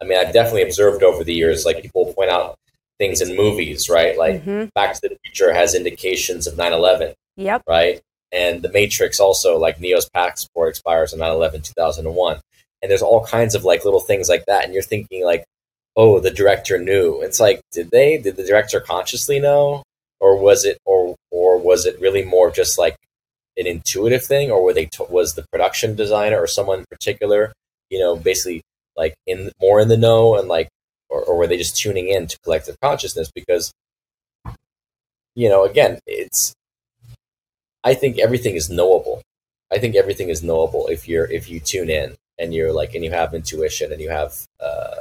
I 0.00 0.04
mean, 0.04 0.18
I've 0.18 0.32
definitely 0.32 0.62
observed 0.62 1.02
over 1.02 1.24
the 1.24 1.32
years, 1.34 1.64
like 1.64 1.82
people 1.82 2.12
point 2.12 2.30
out 2.30 2.56
things 2.98 3.20
in 3.20 3.34
movies, 3.36 3.88
right? 3.88 4.16
Like 4.18 4.44
Mhm. 4.44 4.72
Back 4.74 4.94
to 5.00 5.08
the 5.08 5.16
Future 5.24 5.52
has 5.54 5.74
indications 5.74 6.46
of 6.46 6.56
9/11, 6.56 7.14
Yep. 7.36 7.62
right? 7.66 8.00
And 8.30 8.62
The 8.62 8.68
Matrix 8.70 9.18
also, 9.20 9.56
like 9.56 9.80
Neo's 9.80 10.08
passport 10.10 10.68
expires 10.70 11.12
on 11.14 11.18
9/11, 11.20 11.62
2001. 11.62 12.40
And 12.82 12.90
there's 12.90 13.02
all 13.02 13.24
kinds 13.24 13.54
of 13.54 13.64
like 13.64 13.84
little 13.84 14.00
things 14.00 14.28
like 14.28 14.44
that, 14.46 14.64
and 14.64 14.74
you're 14.74 14.82
thinking 14.82 15.24
like, 15.24 15.44
oh, 15.98 16.20
the 16.20 16.30
director 16.30 16.78
knew. 16.78 17.20
It's 17.22 17.40
like, 17.40 17.60
did 17.72 17.90
they? 17.90 18.16
Did 18.18 18.36
the 18.36 18.46
director 18.46 18.80
consciously 18.80 19.40
know, 19.40 19.82
or 20.20 20.40
was 20.40 20.64
it, 20.64 20.78
or 20.86 21.16
or 21.30 21.58
was 21.58 21.84
it 21.84 22.00
really 22.00 22.24
more 22.24 22.50
just 22.50 22.78
like 22.78 22.96
an 23.58 23.66
intuitive 23.66 24.24
thing, 24.24 24.50
or 24.50 24.62
were 24.62 24.72
they? 24.72 24.86
To- 24.86 25.04
was 25.10 25.34
the 25.34 25.44
production 25.52 25.96
designer 25.96 26.38
or 26.40 26.46
someone 26.46 26.78
in 26.80 26.84
particular, 26.90 27.52
you 27.90 27.98
know, 27.98 28.16
basically 28.16 28.62
like 28.96 29.14
in 29.26 29.50
more 29.60 29.80
in 29.80 29.88
the 29.88 29.96
know 29.96 30.36
and 30.38 30.48
like, 30.48 30.68
or, 31.10 31.22
or 31.22 31.36
were 31.36 31.46
they 31.48 31.56
just 31.58 31.76
tuning 31.76 32.08
in 32.08 32.28
to 32.28 32.38
collective 32.44 32.76
consciousness? 32.80 33.30
Because, 33.34 33.72
you 35.34 35.48
know, 35.48 35.64
again, 35.64 35.98
it's. 36.06 36.54
I 37.84 37.94
think 37.94 38.18
everything 38.18 38.54
is 38.56 38.70
knowable. 38.70 39.22
I 39.72 39.78
think 39.78 39.96
everything 39.96 40.28
is 40.28 40.42
knowable 40.42 40.86
if 40.88 41.08
you're 41.08 41.26
if 41.30 41.48
you 41.50 41.60
tune 41.60 41.90
in 41.90 42.16
and 42.38 42.54
you're 42.54 42.72
like 42.72 42.94
and 42.94 43.04
you 43.04 43.10
have 43.10 43.34
intuition 43.34 43.92
and 43.92 44.00
you 44.00 44.10
have 44.10 44.44
uh, 44.60 44.96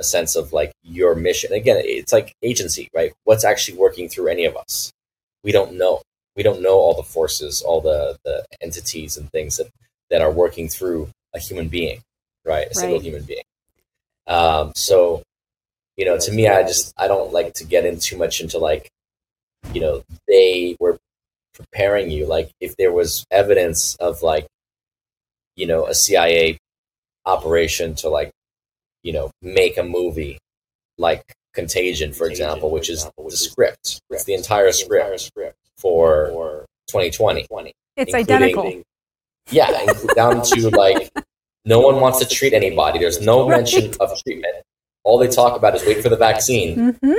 a, 0.00 0.04
a- 0.04 0.04
a 0.04 0.04
sense 0.04 0.36
of 0.36 0.52
like 0.52 0.72
your 0.82 1.14
mission. 1.14 1.52
Again, 1.52 1.82
it's 1.84 2.12
like 2.12 2.34
agency, 2.42 2.88
right? 2.94 3.12
What's 3.24 3.44
actually 3.44 3.78
working 3.78 4.08
through 4.08 4.28
any 4.28 4.44
of 4.46 4.56
us? 4.56 4.92
We 5.44 5.52
don't 5.52 5.74
know. 5.78 6.02
We 6.36 6.42
don't 6.42 6.62
know 6.62 6.74
all 6.74 6.94
the 6.94 7.02
forces, 7.02 7.62
all 7.62 7.80
the 7.80 8.18
the 8.24 8.44
entities 8.60 9.16
and 9.16 9.30
things 9.30 9.56
that 9.58 9.68
that 10.10 10.22
are 10.22 10.30
working 10.32 10.68
through 10.68 11.08
a 11.34 11.38
human 11.38 11.68
being, 11.68 12.00
right? 12.44 12.68
A 12.70 12.74
single 12.74 12.98
Right. 12.98 13.04
human 13.06 13.24
being. 13.24 13.44
Um, 14.26 14.72
so, 14.76 15.22
you 15.96 16.04
know, 16.06 16.18
to 16.18 16.32
me, 16.32 16.48
I 16.48 16.62
just 16.62 16.92
I 16.98 17.08
don't 17.08 17.32
like 17.32 17.54
to 17.56 17.64
get 17.64 17.86
in 17.86 17.98
too 18.00 18.18
much 18.18 18.40
into 18.40 18.58
like, 18.58 18.88
you 19.74 19.80
know, 19.80 20.02
they 20.28 20.76
were 20.80 20.98
preparing 21.54 22.10
you. 22.10 22.26
Like, 22.26 22.50
if 22.60 22.76
there 22.76 22.92
was 22.92 23.24
evidence 23.30 23.96
of 23.96 24.22
like, 24.22 24.46
you 25.56 25.66
know, 25.66 25.86
a 25.86 25.94
CIA 25.94 26.58
operation 27.26 27.94
to 27.96 28.08
like, 28.08 28.30
you 29.02 29.12
know, 29.12 29.30
make 29.42 29.78
a 29.78 29.82
movie 29.82 30.38
like 30.98 31.22
Contagion, 31.54 32.12
for 32.12 32.26
example, 32.28 32.70
which 32.70 32.88
is 32.90 33.08
the 33.18 33.36
script. 33.36 34.00
It's 34.10 34.24
the 34.24 34.34
entire 34.34 34.72
script 34.72 35.28
for 35.76 36.66
2020. 36.88 37.72
It's 37.96 38.14
identical. 38.14 38.82
Yeah, 39.50 39.86
down 40.14 40.42
to 40.42 40.70
like, 40.70 41.10
no 41.64 41.80
one 41.80 42.00
wants 42.00 42.18
to 42.20 42.26
treat 42.26 42.52
anybody. 42.52 42.98
There's 42.98 43.20
no 43.20 43.48
mention 43.48 43.92
of 44.00 44.10
treatment. 44.22 44.54
All 45.02 45.18
they 45.18 45.28
talk 45.28 45.56
about 45.56 45.74
is 45.74 45.84
wait 45.84 46.02
for 46.02 46.08
the 46.08 46.16
vaccine. 46.16 46.94
hmm 46.94 47.12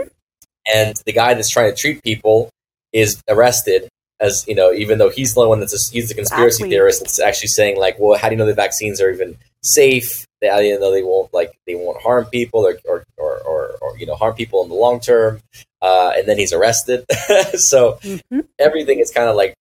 and 0.72 0.96
the 1.08 1.12
guy 1.12 1.34
that's 1.34 1.50
trying 1.50 1.72
to 1.72 1.76
treat 1.76 2.04
people 2.04 2.48
is 2.94 3.22
arrested 3.28 3.90
as 4.20 4.46
you 4.48 4.54
know 4.54 4.72
even 4.72 5.00
though 5.00 5.10
he's 5.10 5.34
the 5.34 5.48
one 5.48 5.60
that's 5.60 5.74
a, 5.74 5.92
he's 5.92 6.08
the 6.08 6.14
conspiracy 6.14 6.46
Exactly. 6.64 6.70
theorist 6.70 7.00
that's 7.02 7.20
actually 7.20 7.48
saying 7.48 7.80
like 7.80 7.96
well 8.00 8.16
how 8.18 8.30
do 8.30 8.36
you 8.36 8.38
know 8.38 8.46
the 8.46 8.54
vaccines 8.54 9.02
are 9.02 9.10
even 9.10 9.36
safe 9.64 10.24
They- 10.42 10.50
how 10.50 10.58
do 10.58 10.66
you 10.66 10.80
know 10.80 10.92
they 10.92 11.04
won't 11.04 11.34
like 11.34 11.54
they 11.68 11.76
won't 11.76 12.02
harm 12.02 12.26
people 12.26 12.66
or 12.66 12.78
or, 12.86 13.06
or, 13.18 13.38
or, 13.42 13.78
or 13.82 13.98
you 13.98 14.06
know 14.06 14.16
harm 14.16 14.34
people 14.36 14.64
in 14.64 14.70
the 14.70 14.76
long 14.76 15.00
term 15.00 15.42
uh, 15.82 16.14
and 16.16 16.28
then 16.28 16.38
he's 16.38 16.54
arrested 16.54 17.06
so 17.56 18.00
hmm 18.04 18.40
everything 18.60 19.00
is 19.00 19.12
kind 19.12 19.30
of 19.30 19.36
like 19.36 19.54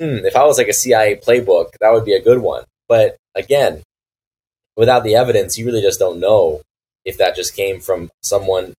hmm, 0.00 0.24
if 0.24 0.36
i 0.36 0.44
was 0.44 0.58
like 0.58 0.68
a 0.68 0.72
cia 0.72 1.16
playbook 1.16 1.72
that 1.80 1.92
would 1.92 2.04
be 2.04 2.14
a 2.14 2.22
good 2.22 2.38
one 2.38 2.64
but 2.88 3.16
again 3.34 3.82
without 4.76 5.04
the 5.04 5.14
evidence 5.16 5.58
you 5.58 5.66
really 5.66 5.82
just 5.82 5.98
don't 5.98 6.20
know 6.20 6.60
if 7.04 7.18
that 7.18 7.34
just 7.36 7.54
came 7.56 7.80
from 7.80 8.10
someone 8.22 8.74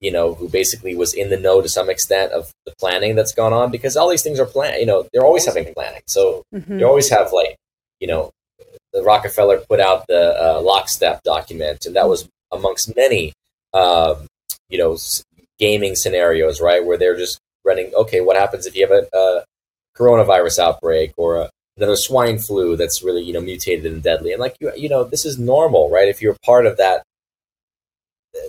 you 0.00 0.10
know, 0.10 0.34
who 0.34 0.48
basically 0.48 0.96
was 0.96 1.14
in 1.14 1.30
the 1.30 1.36
know 1.38 1.62
to 1.62 1.68
some 1.68 1.88
extent 1.88 2.32
of 2.32 2.50
the 2.66 2.72
planning 2.80 3.14
that's 3.14 3.32
gone 3.32 3.52
on 3.52 3.70
because 3.70 3.96
all 3.96 4.10
these 4.10 4.22
things 4.24 4.40
are 4.40 4.46
planned. 4.46 4.80
You 4.80 4.86
know, 4.86 5.08
they're 5.12 5.24
always 5.24 5.46
having 5.46 5.72
planning. 5.74 6.02
So 6.08 6.42
hmm 6.52 6.76
you 6.80 6.84
always 6.86 7.08
have 7.08 7.32
like, 7.32 7.56
you 8.00 8.08
know, 8.08 8.32
the 8.92 9.02
Rockefeller 9.02 9.58
put 9.58 9.80
out 9.80 10.06
the 10.06 10.36
uh, 10.38 10.60
lockstep 10.60 11.22
document, 11.22 11.86
and 11.86 11.96
that 11.96 12.08
was 12.08 12.28
amongst 12.52 12.94
many, 12.94 13.32
um, 13.72 14.26
you 14.68 14.78
know, 14.78 14.96
gaming 15.58 15.94
scenarios, 15.94 16.60
right, 16.60 16.84
where 16.84 16.98
they're 16.98 17.16
just 17.16 17.38
running. 17.64 17.92
Okay, 17.94 18.20
what 18.20 18.36
happens 18.36 18.66
if 18.66 18.76
you 18.76 18.86
have 18.86 18.90
a, 18.90 19.16
a 19.16 19.44
coronavirus 19.96 20.58
outbreak 20.58 21.12
or 21.16 21.36
a, 21.36 21.50
another 21.76 21.96
swine 21.96 22.38
flu 22.38 22.76
that's 22.76 23.02
really 23.02 23.22
you 23.22 23.32
know 23.32 23.40
mutated 23.40 23.90
and 23.90 24.02
deadly? 24.02 24.32
And 24.32 24.40
like 24.40 24.56
you, 24.60 24.72
you 24.76 24.88
know, 24.88 25.04
this 25.04 25.24
is 25.24 25.38
normal, 25.38 25.90
right? 25.90 26.08
If 26.08 26.20
you're 26.20 26.36
part 26.44 26.66
of 26.66 26.76
that 26.76 27.02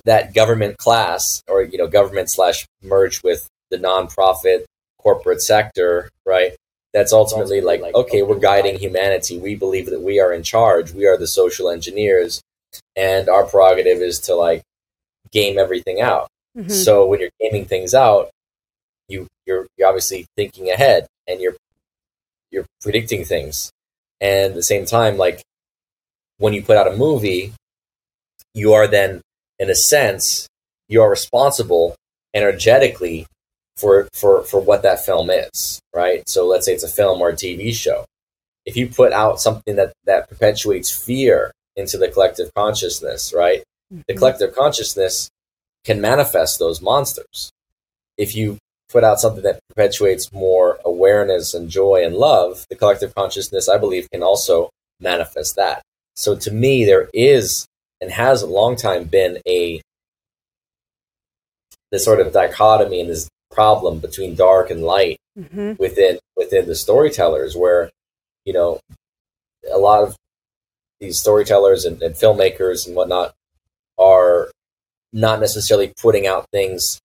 that 0.06 0.34
government 0.34 0.78
class 0.78 1.44
or 1.48 1.64
you 1.64 1.78
know 1.78 1.88
government 1.88 2.30
slash 2.30 2.66
merge 2.82 3.22
with 3.24 3.48
the 3.70 3.78
nonprofit 3.78 4.64
corporate 4.98 5.42
sector 5.42 6.10
right 6.26 6.56
that's 6.94 7.12
ultimately 7.12 7.60
like 7.62 7.82
okay 7.96 8.22
we're 8.24 8.40
guiding 8.40 8.78
humanity. 8.78 9.38
We 9.38 9.56
believe 9.56 9.88
that 9.88 10.02
we 10.02 10.20
are 10.20 10.32
in 10.32 10.44
charge. 10.44 10.92
We 10.92 11.06
are 11.08 11.18
the 11.18 11.28
social 11.28 11.70
engineers. 11.70 12.42
And 12.96 13.30
our 13.30 13.46
prerogative 13.46 14.00
is 14.00 14.20
to 14.22 14.36
like 14.36 14.64
game 15.32 15.58
everything 15.58 16.02
out. 16.02 16.30
Hmm 16.56 16.70
so 16.70 17.08
when 17.08 17.20
you're 17.20 17.32
gaming 17.40 17.66
things 17.66 17.94
out 17.94 18.30
you 19.08 19.28
you're, 19.46 19.66
you're 19.76 19.88
obviously 19.88 20.26
thinking 20.38 20.70
ahead 20.70 21.08
and 21.28 21.42
you're 21.42 21.56
you're 22.52 22.66
predicting 22.82 23.26
things. 23.26 23.72
And 24.22 24.52
at 24.52 24.56
the 24.56 24.64
same 24.64 24.86
time 24.86 25.18
like 25.18 25.42
when 26.38 26.54
you 26.54 26.62
put 26.62 26.78
out 26.78 26.88
a 26.88 26.96
movie 26.96 27.54
you 28.54 28.74
are 28.74 28.88
then 28.88 29.22
in 29.60 29.70
a 29.70 29.76
sense 29.76 30.48
you 30.88 31.02
are 31.02 31.10
responsible 31.10 31.96
energetically 32.36 33.26
for 33.78 34.08
for 34.14 34.44
for 34.44 34.60
what 34.62 34.84
that 34.84 35.06
film 35.06 35.30
is 35.30 35.80
right? 35.96 36.28
So 36.28 36.48
let's 36.48 36.66
say 36.66 36.74
it's 36.74 36.84
a 36.84 36.88
film 36.88 37.22
or 37.22 37.30
a 37.30 37.34
tv 37.34 37.74
show. 37.74 38.06
If 38.66 38.78
you 38.78 38.88
put 38.88 39.12
out 39.14 39.40
something 39.42 39.76
that 39.76 39.94
that 40.06 40.30
perpetuates 40.30 40.92
fear 40.92 41.52
into 41.76 41.98
the 41.98 42.08
collective 42.08 42.54
consciousness 42.56 43.34
right? 43.34 43.64
The 44.08 44.14
Mhm. 44.14 44.18
collective 44.18 44.56
consciousness 44.56 45.30
can 45.84 46.00
manifest 46.02 46.60
those 46.60 46.82
monsters. 46.82 47.52
If 48.18 48.36
you 48.36 48.58
put 48.90 49.04
out 49.04 49.20
something 49.20 49.44
that 49.44 49.60
perpetuates 49.70 50.32
more 50.32 50.80
awareness 50.86 51.54
and 51.56 51.68
joy 51.70 52.04
and 52.06 52.16
love 52.16 52.66
the 52.70 52.76
collective 52.76 53.14
consciousness 53.16 53.68
i 53.68 53.78
believe 53.78 54.08
can 54.12 54.22
also 54.24 54.70
manifest 55.00 55.56
that. 55.56 55.82
So 56.16 56.36
to 56.36 56.52
me 56.52 56.86
there 56.86 57.10
is 57.14 57.66
and 58.02 58.12
has 58.12 58.42
a 58.44 58.48
long 58.48 58.76
time 58.76 59.06
been 59.06 59.40
a 59.48 59.82
this 61.92 62.04
sort 62.06 62.20
of 62.20 62.34
dichotomy 62.34 63.02
and 63.02 63.10
this 63.10 63.28
problem 63.54 64.00
between 64.00 64.36
dark 64.36 64.70
and 64.70 64.84
light 64.84 65.18
hmm 65.50 65.74
within 65.80 66.20
within 66.38 66.68
the 66.68 66.76
storytellers 66.76 67.56
where 67.56 67.90
you 68.46 68.54
know 68.54 68.80
a 69.72 69.78
lot 69.78 70.04
of 70.04 70.16
these 71.00 71.20
storytellers 71.20 71.86
and, 71.86 72.02
and 72.02 72.16
filmmakers 72.16 72.86
and 72.88 72.96
whatnot 72.96 73.34
are 73.98 74.50
not 75.12 75.40
necessarily 75.40 75.94
putting 76.02 76.26
out 76.26 76.46
things 76.52 77.00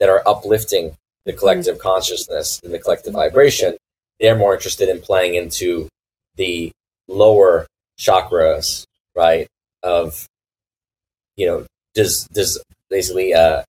that 0.00 0.08
are 0.08 0.22
uplifting 0.26 0.96
the 1.24 1.32
collective 1.32 1.78
consciousness 1.78 2.60
and 2.64 2.74
the 2.74 2.78
collective 2.78 3.12
vibration. 3.12 3.76
They're 4.18 4.36
more 4.36 4.54
interested 4.54 4.88
in 4.88 5.00
playing 5.00 5.34
into 5.34 5.88
the 6.36 6.72
lower 7.08 7.66
chakras, 7.98 8.84
right? 9.14 9.46
Of 9.82 10.26
you 11.36 11.46
know, 11.46 11.66
does 11.94 12.26
does 12.28 12.62
basically 12.90 13.34
uh, 13.34 13.62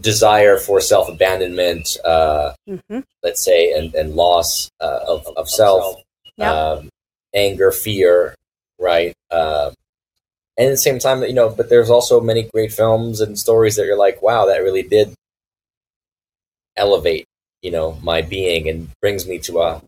desire 0.00 0.56
for 0.58 0.80
self 0.80 1.08
abandonment, 1.08 1.96
uh, 2.04 2.52
mm-hmm. 2.68 3.00
let's 3.22 3.44
say, 3.44 3.72
and 3.72 3.94
and 3.94 4.14
loss 4.14 4.70
uh, 4.80 5.00
of 5.06 5.26
of 5.36 5.48
self, 5.48 5.96
yep. 6.36 6.48
um, 6.48 6.88
anger, 7.34 7.70
fear, 7.70 8.34
right? 8.78 9.14
Um, 9.30 9.74
and 10.56 10.68
at 10.68 10.70
the 10.70 10.76
same 10.76 10.98
time, 10.98 11.22
you 11.22 11.34
know, 11.34 11.50
but 11.50 11.68
there's 11.68 11.90
also 11.90 12.20
many 12.20 12.44
great 12.44 12.72
films 12.72 13.20
and 13.20 13.38
stories 13.38 13.76
that 13.76 13.86
you're 13.86 13.98
like, 13.98 14.22
wow, 14.22 14.46
that 14.46 14.62
really 14.62 14.82
did 14.82 15.14
elevate, 16.76 17.26
you 17.60 17.72
know, 17.72 17.98
my 18.02 18.22
being 18.22 18.68
and 18.68 18.88
brings 19.00 19.26
me 19.26 19.38
to 19.40 19.60
a 19.60 19.82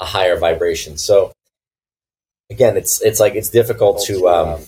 a 0.00 0.04
higher 0.04 0.38
vibration. 0.38 0.96
So 0.96 1.32
again, 2.50 2.76
it's 2.76 3.02
it's 3.02 3.20
like 3.20 3.34
it's 3.34 3.50
difficult 3.50 4.02
to 4.06 4.28
um, 4.28 4.60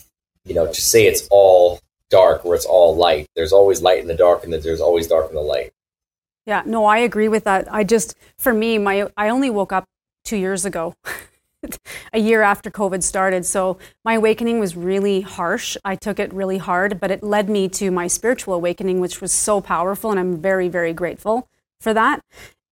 you 0.44 0.54
know 0.54 0.66
to 0.66 0.80
say 0.80 1.06
it's 1.06 1.26
all 1.30 1.80
dark 2.10 2.44
where 2.44 2.54
it's 2.54 2.66
all 2.66 2.94
light. 2.94 3.28
There's 3.34 3.52
always 3.52 3.80
light 3.80 4.00
in 4.00 4.06
the 4.06 4.14
dark, 4.14 4.44
and 4.44 4.52
there's 4.52 4.80
always 4.80 5.06
dark 5.06 5.28
in 5.28 5.34
the 5.34 5.40
light. 5.40 5.72
Yeah, 6.46 6.62
no, 6.66 6.84
I 6.84 6.98
agree 6.98 7.28
with 7.28 7.44
that. 7.44 7.72
I 7.72 7.84
just, 7.84 8.14
for 8.38 8.52
me, 8.52 8.78
my 8.78 9.08
I 9.16 9.28
only 9.28 9.50
woke 9.50 9.72
up 9.72 9.84
two 10.24 10.36
years 10.36 10.64
ago, 10.64 10.94
a 12.12 12.18
year 12.18 12.42
after 12.42 12.70
COVID 12.70 13.02
started. 13.02 13.46
So 13.46 13.78
my 14.04 14.14
awakening 14.14 14.60
was 14.60 14.76
really 14.76 15.20
harsh. 15.20 15.76
I 15.84 15.96
took 15.96 16.18
it 16.18 16.32
really 16.32 16.58
hard, 16.58 17.00
but 17.00 17.10
it 17.10 17.22
led 17.22 17.48
me 17.48 17.68
to 17.70 17.90
my 17.90 18.06
spiritual 18.06 18.54
awakening, 18.54 19.00
which 19.00 19.20
was 19.20 19.32
so 19.32 19.60
powerful, 19.60 20.10
and 20.10 20.18
I'm 20.18 20.40
very, 20.40 20.68
very 20.68 20.92
grateful 20.92 21.48
for 21.80 21.94
that. 21.94 22.20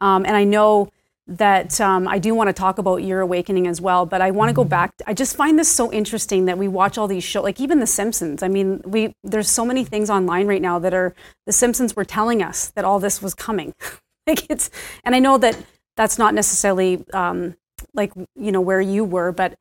Um, 0.00 0.24
and 0.24 0.36
I 0.36 0.44
know 0.44 0.90
that 1.28 1.78
um, 1.78 2.08
I 2.08 2.18
do 2.18 2.34
want 2.34 2.48
to 2.48 2.54
talk 2.54 2.78
about 2.78 2.96
your 2.96 3.20
awakening 3.20 3.66
as 3.66 3.82
well, 3.82 4.06
but 4.06 4.22
I 4.22 4.30
want 4.30 4.48
to 4.48 4.54
go 4.54 4.62
mm-hmm. 4.62 4.70
back. 4.70 4.94
I 5.06 5.12
just 5.12 5.36
find 5.36 5.58
this 5.58 5.70
so 5.70 5.92
interesting 5.92 6.46
that 6.46 6.56
we 6.56 6.68
watch 6.68 6.96
all 6.96 7.06
these 7.06 7.22
shows, 7.22 7.44
like 7.44 7.60
even 7.60 7.80
The 7.80 7.86
Simpsons. 7.86 8.42
I 8.42 8.48
mean, 8.48 8.80
we 8.84 9.12
there's 9.22 9.50
so 9.50 9.64
many 9.64 9.84
things 9.84 10.08
online 10.08 10.46
right 10.46 10.62
now 10.62 10.78
that 10.78 10.94
are 10.94 11.14
The 11.46 11.52
Simpsons 11.52 11.94
were 11.94 12.04
telling 12.04 12.42
us 12.42 12.70
that 12.70 12.84
all 12.84 12.98
this 12.98 13.20
was 13.20 13.34
coming. 13.34 13.74
like 14.26 14.46
it's, 14.48 14.70
and 15.04 15.14
I 15.14 15.18
know 15.18 15.36
that 15.38 15.62
that's 15.96 16.18
not 16.18 16.32
necessarily 16.32 17.04
um, 17.12 17.56
like 17.92 18.12
you 18.34 18.50
know 18.50 18.62
where 18.62 18.80
you 18.80 19.04
were, 19.04 19.30
but 19.30 19.54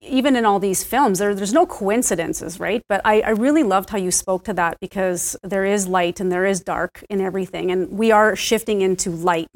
even 0.00 0.36
in 0.36 0.44
all 0.44 0.58
these 0.58 0.84
films, 0.84 1.18
there, 1.18 1.34
there's 1.34 1.52
no 1.52 1.64
coincidences, 1.64 2.60
right? 2.60 2.82
But 2.90 3.00
I, 3.06 3.20
I 3.22 3.30
really 3.30 3.62
loved 3.62 3.88
how 3.88 3.96
you 3.96 4.10
spoke 4.10 4.44
to 4.44 4.52
that 4.54 4.78
because 4.78 5.34
there 5.42 5.64
is 5.64 5.86
light 5.86 6.20
and 6.20 6.30
there 6.30 6.44
is 6.44 6.60
dark 6.60 7.04
in 7.10 7.20
everything, 7.20 7.70
and 7.70 7.90
we 7.90 8.10
are 8.10 8.34
shifting 8.34 8.80
into 8.80 9.10
light 9.10 9.48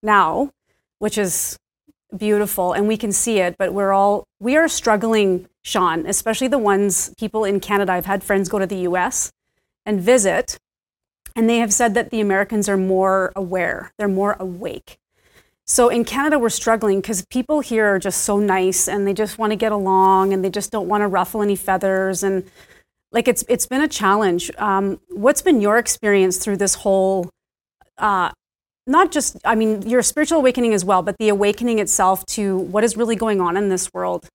now 0.00 0.50
which 0.98 1.18
is 1.18 1.58
beautiful 2.16 2.72
and 2.72 2.86
we 2.86 2.96
can 2.96 3.10
see 3.10 3.38
it 3.38 3.56
but 3.58 3.74
we're 3.74 3.92
all 3.92 4.24
we 4.38 4.56
are 4.56 4.68
struggling 4.68 5.48
sean 5.62 6.06
especially 6.06 6.48
the 6.48 6.58
ones 6.58 7.12
people 7.18 7.44
in 7.44 7.58
canada. 7.58 7.92
I've 7.92 8.06
had 8.06 8.22
friends 8.22 8.48
go 8.48 8.58
to 8.58 8.66
the 8.66 8.82
us 8.82 9.32
and 9.84 10.00
visit 10.00 10.58
and 11.34 11.50
they 11.50 11.58
have 11.58 11.72
said 11.72 11.94
that 11.94 12.10
the 12.10 12.20
americans 12.20 12.68
are 12.68 12.76
more 12.76 13.32
aware 13.34 13.92
they're 13.98 14.08
more 14.08 14.36
awake. 14.38 14.98
So 15.66 15.88
in 15.88 16.04
canada 16.04 16.38
we're 16.38 16.50
struggling 16.50 17.00
because 17.00 17.24
people 17.26 17.60
here 17.60 17.86
are 17.86 17.98
just 17.98 18.22
so 18.22 18.38
nice 18.38 18.86
and 18.86 19.06
they 19.06 19.14
just 19.14 19.38
want 19.38 19.50
to 19.50 19.56
get 19.56 19.72
along 19.72 20.32
and 20.32 20.44
they 20.44 20.50
just 20.50 20.70
don't 20.70 20.88
want 20.88 21.02
to 21.02 21.08
ruffle 21.08 21.42
any 21.42 21.56
feathers 21.56 22.22
and 22.22 22.44
like 23.14 23.28
it's 23.28 23.44
it's 23.48 23.64
been 23.64 23.80
a 23.80 23.88
challenge. 23.88 24.50
Um, 24.58 25.00
what's 25.08 25.40
been 25.40 25.60
your 25.60 25.78
experience 25.78 26.36
through 26.36 26.56
this 26.58 26.74
whole 26.74 27.30
uh, 27.96 28.32
not 28.86 29.10
just, 29.10 29.36
I 29.44 29.54
mean, 29.54 29.82
your 29.82 30.02
spiritual 30.02 30.38
awakening 30.38 30.74
as 30.74 30.84
well, 30.84 31.02
but 31.02 31.16
the 31.18 31.28
awakening 31.28 31.78
itself 31.78 32.24
to 32.26 32.58
what 32.58 32.84
is 32.84 32.96
really 32.96 33.16
going 33.16 33.40
on 33.40 33.56
in 33.56 33.68
this 33.68 33.92
world. 33.94 34.28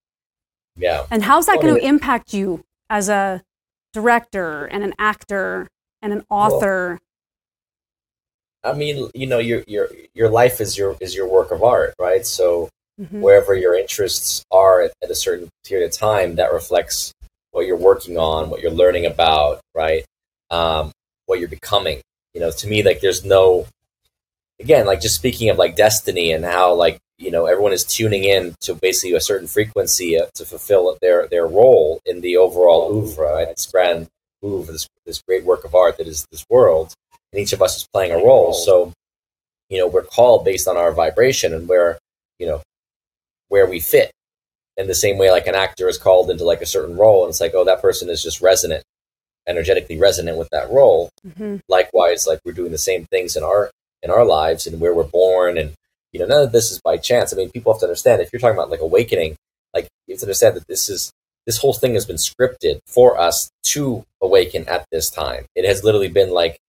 Yeah. 0.75 1.05
And 1.11 1.23
how's 1.23 1.45
that 1.45 1.57
well, 1.57 1.67
going 1.67 1.81
to 1.81 1.87
impact 1.87 2.33
you 2.33 2.63
as 2.89 3.09
a 3.09 3.43
director 3.93 4.65
and 4.65 4.83
an 4.83 4.93
actor 4.97 5.67
and 6.01 6.13
an 6.13 6.23
author? 6.29 6.99
Well, 8.63 8.73
I 8.73 8.77
mean, 8.77 9.09
you 9.13 9.27
know, 9.27 9.39
your 9.39 9.63
your 9.67 9.89
your 10.13 10.29
life 10.29 10.59
is 10.59 10.77
your 10.77 10.97
is 10.99 11.15
your 11.15 11.29
work 11.29 11.51
of 11.51 11.63
art, 11.63 11.93
right? 11.97 12.25
So 12.25 12.69
mm-hmm. 12.99 13.21
wherever 13.21 13.55
your 13.55 13.77
interests 13.77 14.43
are 14.51 14.81
at, 14.81 14.91
at 15.01 15.09
a 15.09 15.15
certain 15.15 15.49
period 15.65 15.85
of 15.85 15.91
time, 15.97 16.35
that 16.35 16.51
reflects 16.51 17.13
what 17.51 17.65
you're 17.65 17.77
working 17.77 18.17
on, 18.17 18.49
what 18.49 18.61
you're 18.61 18.71
learning 18.71 19.05
about, 19.05 19.61
right? 19.73 20.03
Um, 20.49 20.91
what 21.25 21.39
you're 21.39 21.49
becoming. 21.49 22.01
You 22.33 22.41
know, 22.41 22.51
to 22.51 22.67
me, 22.67 22.83
like 22.83 22.99
there's 23.01 23.23
no 23.23 23.65
again, 24.59 24.85
like 24.85 25.01
just 25.01 25.15
speaking 25.15 25.49
of 25.49 25.57
like 25.57 25.75
destiny 25.75 26.31
and 26.31 26.43
how 26.43 26.73
like 26.73 26.99
you 27.17 27.31
know 27.31 27.45
everyone 27.45 27.73
is 27.73 27.83
tuning 27.83 28.23
in 28.23 28.55
to 28.61 28.75
basically 28.75 29.15
a 29.15 29.21
certain 29.21 29.47
frequency 29.47 30.19
uh, 30.19 30.25
to 30.35 30.45
fulfill 30.45 30.97
their 31.01 31.27
their 31.27 31.47
role 31.47 31.99
in 32.05 32.21
the 32.21 32.37
overall 32.37 32.91
oeuvre, 32.91 33.25
right? 33.25 33.47
this 33.47 33.65
grand 33.67 34.07
oeuvre, 34.43 34.71
this 34.71 34.87
this 35.05 35.21
great 35.21 35.43
work 35.43 35.63
of 35.63 35.75
art 35.75 35.97
that 35.97 36.07
is 36.07 36.25
this 36.31 36.45
world, 36.49 36.93
and 37.31 37.41
each 37.41 37.53
of 37.53 37.61
us 37.61 37.77
is 37.77 37.87
playing 37.93 38.11
a 38.11 38.17
role. 38.17 38.53
So, 38.53 38.93
you 39.69 39.77
know, 39.77 39.87
we're 39.87 40.03
called 40.03 40.45
based 40.45 40.67
on 40.67 40.77
our 40.77 40.91
vibration 40.91 41.53
and 41.53 41.67
where 41.67 41.97
you 42.37 42.47
know 42.47 42.61
where 43.47 43.67
we 43.67 43.79
fit. 43.79 44.11
In 44.77 44.87
the 44.87 44.95
same 44.95 45.17
way, 45.17 45.29
like 45.29 45.45
an 45.45 45.55
actor 45.55 45.89
is 45.89 45.97
called 45.97 46.29
into 46.29 46.45
like 46.45 46.61
a 46.61 46.65
certain 46.65 46.95
role, 46.95 47.25
and 47.25 47.31
it's 47.31 47.41
like, 47.41 47.53
oh, 47.53 47.65
that 47.65 47.81
person 47.81 48.09
is 48.09 48.23
just 48.23 48.39
resonant, 48.39 48.81
energetically 49.45 49.97
resonant 49.97 50.37
with 50.37 50.49
that 50.51 50.71
role. 50.71 51.09
Mm-hmm. 51.27 51.57
Likewise, 51.67 52.25
like 52.25 52.39
we're 52.45 52.53
doing 52.53 52.71
the 52.71 52.77
same 52.77 53.05
things 53.11 53.35
in 53.35 53.43
our 53.43 53.71
in 54.03 54.09
our 54.09 54.25
lives 54.25 54.65
and 54.65 54.79
where 54.79 54.93
we're 54.93 55.03
born 55.03 55.57
and 55.57 55.73
you 56.11 56.19
know 56.19 56.25
none 56.25 56.43
of 56.43 56.51
this 56.51 56.71
is 56.71 56.79
by 56.81 56.97
chance. 56.97 57.33
I 57.33 57.37
mean 57.37 57.51
people 57.51 57.73
have 57.73 57.79
to 57.81 57.85
understand 57.85 58.21
if 58.21 58.31
you're 58.31 58.39
talking 58.39 58.57
about 58.57 58.69
like 58.69 58.81
awakening 58.81 59.35
like 59.73 59.87
you 60.07 60.13
have 60.13 60.19
to 60.19 60.25
understand 60.25 60.55
that 60.55 60.67
this 60.67 60.89
is 60.89 61.11
this 61.45 61.57
whole 61.57 61.73
thing 61.73 61.93
has 61.93 62.05
been 62.05 62.17
scripted 62.17 62.79
for 62.85 63.19
us 63.19 63.49
to 63.63 64.03
awaken 64.21 64.67
at 64.67 64.85
this 64.91 65.09
time. 65.09 65.45
It 65.55 65.65
has 65.65 65.83
literally 65.83 66.09
been 66.09 66.31
like 66.31 66.59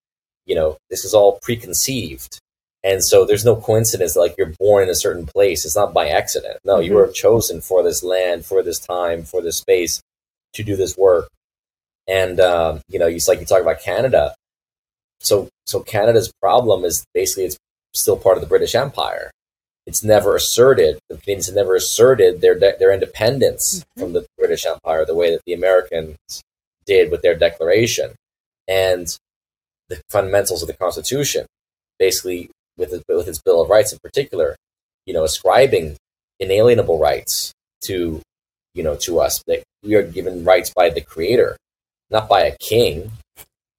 you 0.46 0.54
know 0.54 0.76
this 0.88 1.04
is 1.04 1.14
all 1.14 1.38
preconceived. 1.42 2.38
And 2.82 3.04
so 3.04 3.26
there's 3.26 3.44
no 3.44 3.56
coincidence 3.56 4.14
that, 4.14 4.20
like 4.20 4.36
you're 4.38 4.54
born 4.58 4.84
in 4.84 4.88
a 4.88 4.94
certain 4.94 5.26
place. 5.26 5.66
It's 5.66 5.76
not 5.76 5.92
by 5.92 6.08
accident. 6.08 6.58
No 6.64 6.76
mm-hmm. 6.76 6.84
you 6.84 6.94
were 6.94 7.08
chosen 7.08 7.60
for 7.60 7.82
this 7.82 8.02
land 8.02 8.46
for 8.46 8.62
this 8.62 8.78
time 8.78 9.22
for 9.24 9.42
this 9.42 9.58
space 9.58 10.00
to 10.54 10.62
do 10.62 10.76
this 10.76 10.96
work. 10.96 11.28
And 12.08 12.40
um, 12.40 12.80
you 12.88 12.98
know 12.98 13.06
you 13.06 13.20
like 13.28 13.40
you 13.40 13.46
talk 13.46 13.62
about 13.62 13.80
canada 13.80 14.34
so 15.20 15.48
so 15.66 15.80
Canada's 15.80 16.32
problem 16.40 16.84
is 16.84 17.04
basically 17.14 17.44
it's 17.44 17.58
still 17.94 18.16
part 18.16 18.36
of 18.36 18.42
the 18.42 18.48
British 18.48 18.74
Empire. 18.74 19.30
It's 19.86 20.04
never 20.04 20.36
asserted 20.36 20.98
the 21.08 21.16
Canadians 21.16 21.46
have 21.46 21.56
never 21.56 21.74
asserted 21.74 22.40
their 22.40 22.58
de- 22.58 22.76
their 22.78 22.92
independence 22.92 23.80
mm-hmm. 23.80 24.00
from 24.00 24.12
the 24.12 24.26
British 24.38 24.66
Empire 24.66 25.04
the 25.04 25.14
way 25.14 25.30
that 25.30 25.42
the 25.46 25.52
Americans 25.52 26.16
did 26.86 27.10
with 27.10 27.22
their 27.22 27.36
declaration 27.36 28.14
and 28.66 29.16
the 29.88 30.00
fundamentals 30.08 30.62
of 30.62 30.68
the 30.68 30.74
Constitution, 30.74 31.46
basically 31.98 32.50
with 32.76 32.92
it, 32.92 33.02
with 33.08 33.28
its 33.28 33.40
Bill 33.40 33.60
of 33.60 33.68
Rights 33.68 33.92
in 33.92 33.98
particular, 34.02 34.56
you 35.06 35.12
know, 35.12 35.24
ascribing 35.24 35.96
inalienable 36.38 36.98
rights 36.98 37.52
to 37.82 38.20
you 38.74 38.82
know 38.82 38.96
to 38.96 39.20
us 39.20 39.42
that 39.46 39.62
we 39.82 39.94
are 39.94 40.02
given 40.02 40.44
rights 40.44 40.72
by 40.72 40.88
the 40.88 41.00
Creator, 41.00 41.56
not 42.10 42.28
by 42.28 42.42
a 42.42 42.56
king, 42.58 43.10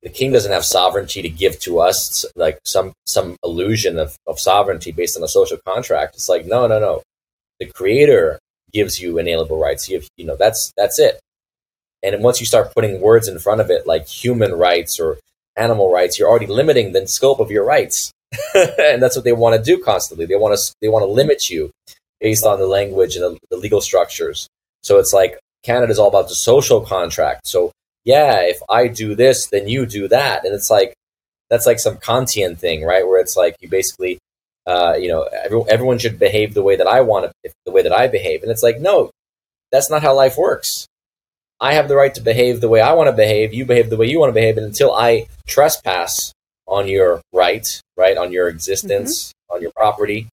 the 0.03 0.09
king 0.09 0.31
doesn't 0.31 0.51
have 0.51 0.65
sovereignty 0.65 1.21
to 1.21 1.29
give 1.29 1.59
to 1.59 1.79
us 1.79 2.25
like 2.35 2.59
some 2.65 2.93
some 3.05 3.35
illusion 3.43 3.99
of, 3.99 4.15
of 4.27 4.39
sovereignty 4.39 4.91
based 4.91 5.15
on 5.15 5.23
a 5.23 5.27
social 5.27 5.57
contract. 5.65 6.15
It's 6.15 6.29
like 6.29 6.45
no 6.45 6.67
no 6.67 6.79
no. 6.79 7.03
The 7.59 7.67
creator 7.67 8.39
gives 8.73 8.99
you 8.99 9.17
inalienable 9.19 9.59
rights. 9.59 9.89
You, 9.89 9.99
have, 9.99 10.07
you 10.17 10.25
know 10.25 10.35
that's 10.35 10.71
that's 10.75 10.97
it. 10.99 11.19
And 12.03 12.23
once 12.23 12.39
you 12.39 12.47
start 12.47 12.73
putting 12.73 12.99
words 12.99 13.27
in 13.27 13.37
front 13.37 13.61
of 13.61 13.69
it 13.69 13.85
like 13.85 14.07
human 14.07 14.53
rights 14.53 14.99
or 14.99 15.19
animal 15.55 15.91
rights 15.91 16.17
you're 16.17 16.29
already 16.29 16.47
limiting 16.47 16.93
the 16.93 17.07
scope 17.07 17.39
of 17.39 17.51
your 17.51 17.65
rights. 17.65 18.11
And 18.55 19.03
that's 19.03 19.15
what 19.15 19.25
they 19.25 19.33
want 19.33 19.55
to 19.55 19.63
do 19.63 19.83
constantly. 19.83 20.25
They 20.25 20.35
want 20.35 20.57
to 20.57 20.73
they 20.81 20.89
want 20.89 21.03
to 21.03 21.07
limit 21.07 21.49
you 21.49 21.71
based 22.19 22.45
on 22.45 22.59
the 22.59 22.67
language 22.67 23.15
and 23.15 23.23
the, 23.23 23.39
the 23.51 23.57
legal 23.57 23.81
structures. 23.81 24.47
So 24.81 24.97
it's 24.97 25.13
like 25.13 25.37
canada's 25.63 25.99
all 25.99 26.07
about 26.07 26.27
the 26.27 26.35
social 26.35 26.81
contract. 26.81 27.45
So 27.45 27.71
yeah, 28.03 28.41
if 28.41 28.59
I 28.69 28.87
do 28.87 29.15
this, 29.15 29.47
then 29.47 29.67
you 29.67 29.85
do 29.85 30.07
that. 30.07 30.45
And 30.45 30.53
it's 30.53 30.69
like, 30.69 30.93
that's 31.49 31.65
like 31.65 31.79
some 31.79 31.97
Kantian 31.97 32.57
thing, 32.57 32.83
right? 32.83 33.05
Where 33.05 33.19
it's 33.19 33.35
like 33.35 33.55
you 33.59 33.69
basically, 33.69 34.19
uh, 34.65 34.95
you 34.97 35.09
know, 35.09 35.23
every, 35.23 35.61
everyone 35.69 35.99
should 35.99 36.17
behave 36.17 36.53
the 36.53 36.63
way 36.63 36.75
that 36.75 36.87
I 36.87 37.01
want 37.01 37.31
to, 37.43 37.51
the 37.65 37.71
way 37.71 37.81
that 37.81 37.93
I 37.93 38.07
behave. 38.07 38.41
And 38.41 38.51
it's 38.51 38.63
like, 38.63 38.79
no, 38.79 39.11
that's 39.71 39.89
not 39.89 40.01
how 40.01 40.15
life 40.15 40.37
works. 40.37 40.87
I 41.59 41.73
have 41.73 41.87
the 41.87 41.95
right 41.95 42.13
to 42.15 42.21
behave 42.21 42.59
the 42.59 42.69
way 42.69 42.81
I 42.81 42.93
want 42.93 43.07
to 43.07 43.15
behave. 43.15 43.53
You 43.53 43.65
behave 43.65 43.89
the 43.89 43.97
way 43.97 44.07
you 44.07 44.19
want 44.19 44.29
to 44.29 44.33
behave. 44.33 44.57
And 44.57 44.65
until 44.65 44.93
I 44.93 45.27
trespass 45.45 46.33
on 46.67 46.87
your 46.87 47.21
right, 47.31 47.81
right, 47.97 48.17
on 48.17 48.31
your 48.31 48.47
existence, 48.47 49.27
mm-hmm. 49.27 49.55
on 49.55 49.61
your 49.61 49.71
property, 49.75 50.27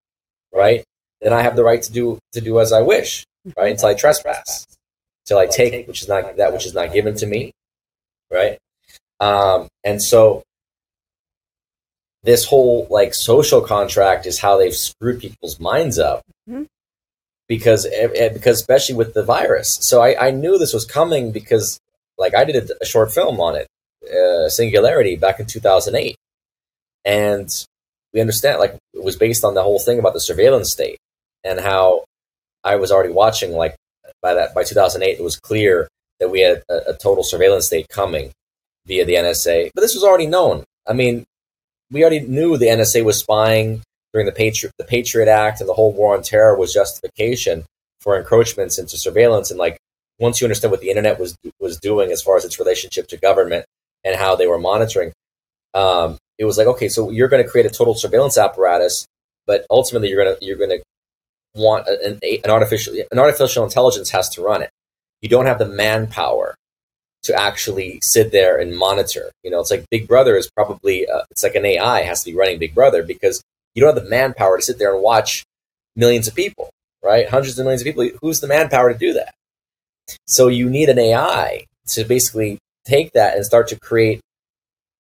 right, 0.55 0.85
then 1.21 1.33
I 1.33 1.43
have 1.43 1.57
the 1.57 1.65
right 1.65 1.83
to 1.83 1.93
do 1.93 2.19
to 2.33 2.41
do 2.41 2.61
as 2.61 2.73
I 2.73 2.81
wish, 2.81 3.25
right? 3.57 3.73
Until 3.73 3.89
I 3.89 3.95
trespass, 3.95 4.67
until 5.27 5.39
I 5.39 5.47
take 5.47 5.87
which 5.87 6.01
is 6.01 6.09
not 6.09 6.37
that 6.37 6.53
which 6.53 6.65
is 6.65 6.75
not 6.75 6.93
given 6.93 7.15
to 7.17 7.27
me, 7.27 7.53
right? 8.31 8.59
Um, 9.21 9.69
and 9.85 10.03
so 10.03 10.43
this 12.23 12.45
whole 12.45 12.87
like 12.91 13.14
social 13.14 13.61
contract 13.61 14.27
is 14.27 14.38
how 14.38 14.57
they've 14.59 14.75
screwed 14.75 15.21
people's 15.21 15.59
minds 15.61 15.99
up 15.99 16.23
Mhm. 16.49 16.67
because 17.49 17.87
eh, 17.87 18.09
eh, 18.14 18.29
because 18.29 18.61
especially 18.61 18.97
with 18.97 19.14
the 19.14 19.23
virus 19.23 19.79
so 19.81 20.01
I, 20.03 20.29
I 20.29 20.31
knew 20.33 20.59
this 20.59 20.75
was 20.75 20.85
coming 20.85 21.31
because 21.31 21.79
like 22.19 22.35
i 22.35 22.45
did 22.45 22.71
a, 22.71 22.75
a 22.83 22.85
short 22.85 23.12
film 23.12 23.41
on 23.41 23.55
it 23.57 23.67
uh, 24.12 24.49
singularity 24.49 25.17
back 25.17 25.38
in 25.41 25.47
2008 25.47 26.17
and 27.05 27.49
we 28.12 28.21
understand 28.21 28.59
like 28.59 28.77
it 28.95 29.05
was 29.05 29.17
based 29.17 29.45
on 29.45 29.55
the 29.55 29.62
whole 29.62 29.79
thing 29.79 29.99
about 29.99 30.12
the 30.14 30.21
surveillance 30.21 30.73
state 30.73 30.99
and 31.45 31.61
how 31.61 32.05
i 32.64 32.75
was 32.77 32.91
already 32.91 33.12
watching 33.12 33.53
like 33.53 33.77
by 34.23 34.35
that 34.35 34.55
by 34.55 34.64
2008 34.64 35.19
it 35.19 35.23
was 35.23 35.37
clear 35.38 35.88
that 36.21 36.31
we 36.31 36.41
had 36.41 36.63
a, 36.69 36.91
a 36.91 36.97
total 36.97 37.25
surveillance 37.25 37.67
state 37.67 37.89
coming 37.89 38.33
via 38.87 39.05
the 39.05 39.15
nsa 39.15 39.71
but 39.75 39.81
this 39.81 39.95
was 39.95 40.05
already 40.05 40.27
known. 40.27 40.65
I 40.87 40.93
mean 40.93 41.25
we 41.91 42.03
already 42.03 42.21
knew 42.21 42.57
the 42.57 42.67
NSA 42.67 43.05
was 43.05 43.19
spying 43.19 43.83
during 44.13 44.27
the 44.27 44.33
Patriot 44.33 44.73
the 44.79 44.85
Patriot 44.85 45.29
Act 45.29 45.61
and 45.61 45.69
the 45.69 45.75
whole 45.75 45.93
war 45.93 46.17
on 46.17 46.23
terror 46.23 46.57
was 46.57 46.73
justification 46.73 47.65
for 48.01 48.19
encroachments 48.19 48.79
into 48.79 48.97
surveillance. 48.97 49.51
And 49.51 49.59
like 49.59 49.79
once 50.19 50.41
you 50.41 50.45
understand 50.45 50.71
what 50.71 50.81
the 50.81 50.91
internet 50.91 51.19
was 51.19 51.37
was 51.61 51.79
doing 51.79 52.11
as 52.11 52.23
far 52.23 52.37
as 52.37 52.45
its 52.45 52.59
relationship 52.59 53.09
to 53.09 53.17
government 53.17 53.65
and 54.05 54.17
how 54.17 54.37
they 54.37 54.47
were 54.47 54.59
monitoring 54.59 55.13
um, 55.75 56.19
it 56.39 56.45
was 56.45 56.59
like 56.59 56.67
okay 56.67 56.89
so 56.89 57.11
you're 57.11 57.29
going 57.29 57.43
to 57.43 57.49
create 57.49 57.67
a 57.67 57.71
total 57.71 57.95
surveillance 57.95 58.39
apparatus 58.39 59.07
but 59.47 59.67
ultimately 59.71 60.09
you're 60.09 60.23
going 60.23 60.37
to 60.37 60.45
you're 60.45 60.57
going 60.57 60.71
to 60.71 60.83
want 61.55 61.87
an, 61.89 62.19
an 62.23 62.51
artificial 62.51 62.95
an 63.11 63.19
artificial 63.19 63.65
intelligence 63.65 64.11
has 64.11 64.29
to 64.29 64.43
run 64.43 64.63
it 64.63 64.71
you 65.23 65.29
don't 65.29 65.47
have 65.47 65.59
the 65.59 65.69
manpower 65.69 66.55
to 67.25 67.35
actually 67.35 67.99
sit 68.03 68.33
there 68.33 68.59
and 68.59 68.77
monitor. 68.77 69.31
You 69.43 69.51
know, 69.51 69.61
it's 69.61 69.71
like 69.71 69.85
Big 69.91 70.07
Brother 70.07 70.37
is 70.37 70.51
probably 70.51 71.09
uh, 71.09 71.23
it's 71.31 71.43
like 71.43 71.55
an 71.55 71.67
AI 71.67 72.03
has 72.03 72.23
to 72.25 72.31
be 72.31 72.37
running 72.37 72.59
Big 72.59 72.75
Brother 72.75 73.03
because 73.03 73.43
you 73.75 73.83
don't 73.83 73.95
have 73.95 74.03
the 74.03 74.09
manpower 74.09 74.57
to 74.57 74.63
sit 74.63 74.79
there 74.79 74.95
and 74.95 75.03
watch 75.03 75.45
millions 75.97 76.29
of 76.29 76.35
people, 76.35 76.71
right? 77.03 77.29
Hundreds 77.29 77.59
of 77.59 77.65
millions 77.65 77.83
of 77.83 77.87
people. 77.87 78.09
Who's 78.23 78.41
the 78.41 78.47
manpower 78.47 78.93
to 78.93 78.99
do 78.99 79.13
that? 79.15 79.35
So 80.27 80.49
you 80.49 80.71
need 80.71 80.89
an 80.89 80.99
AI 80.99 81.65
to 81.89 82.05
basically 82.05 82.59
take 82.87 83.13
that 83.13 83.37
and 83.37 83.45
start 83.45 83.69
to 83.69 83.79
create 83.79 84.21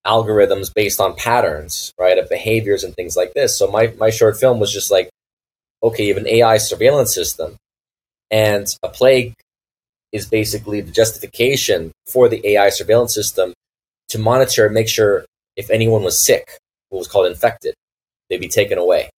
algorithms 0.06 0.72
based 0.72 1.00
on 1.00 1.14
patterns, 1.14 1.92
right, 1.98 2.18
of 2.18 2.28
behaviors 2.28 2.84
and 2.84 2.94
things 2.94 3.16
like 3.16 3.34
this. 3.34 3.56
So 3.58 3.70
my 3.70 3.94
my 3.98 4.10
short 4.10 4.38
film 4.38 4.58
was 4.58 4.72
just 4.72 4.90
like, 4.90 5.08
okay, 5.82 6.06
you 6.06 6.14
have 6.14 6.22
an 6.22 6.28
AI 6.28 6.58
surveillance 6.58 7.14
system, 7.14 7.56
and 8.30 8.66
a 8.82 8.88
plague 8.88 9.34
is 10.12 10.26
basically 10.26 10.80
the 10.80 10.90
justification 10.92 11.92
for 12.06 12.28
the 12.28 12.46
AI 12.46 12.70
surveillance 12.70 13.14
system 13.14 13.52
to 14.08 14.18
monitor 14.18 14.64
and 14.66 14.74
make 14.74 14.88
sure 14.88 15.24
if 15.56 15.70
anyone 15.70 16.02
was 16.02 16.24
sick, 16.24 16.58
what 16.88 16.98
was 16.98 17.08
called 17.08 17.26
infected, 17.26 17.74
they'd 18.28 18.40
be 18.40 18.48
taken 18.48 18.78
away 18.78 19.10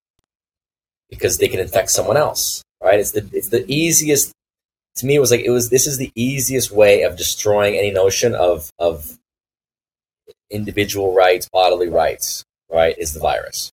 because 1.09 1.39
they 1.39 1.49
can 1.49 1.61
infect 1.61 1.91
someone 1.91 2.17
else. 2.17 2.63
Right? 2.83 2.99
It's 2.99 3.13
the 3.13 3.29
it's 3.33 3.49
the 3.49 3.65
easiest. 3.71 4.33
To 4.97 5.07
me, 5.07 5.15
it 5.15 5.21
was 5.21 5.31
like 5.31 5.41
it 5.45 5.51
was. 5.51 5.71
This 5.71 5.87
is 5.87 5.99
the 5.99 6.11
easiest 6.15 6.71
way 6.71 7.03
of 7.03 7.17
destroying 7.17 7.77
any 7.77 7.91
notion 7.91 8.35
of 8.35 8.71
of 8.79 9.19
individual 10.51 11.15
rights, 11.15 11.49
bodily 11.53 11.89
rights. 11.89 12.45
Right? 12.71 12.97
Is 12.99 13.13
the 13.13 13.21
virus 13.21 13.71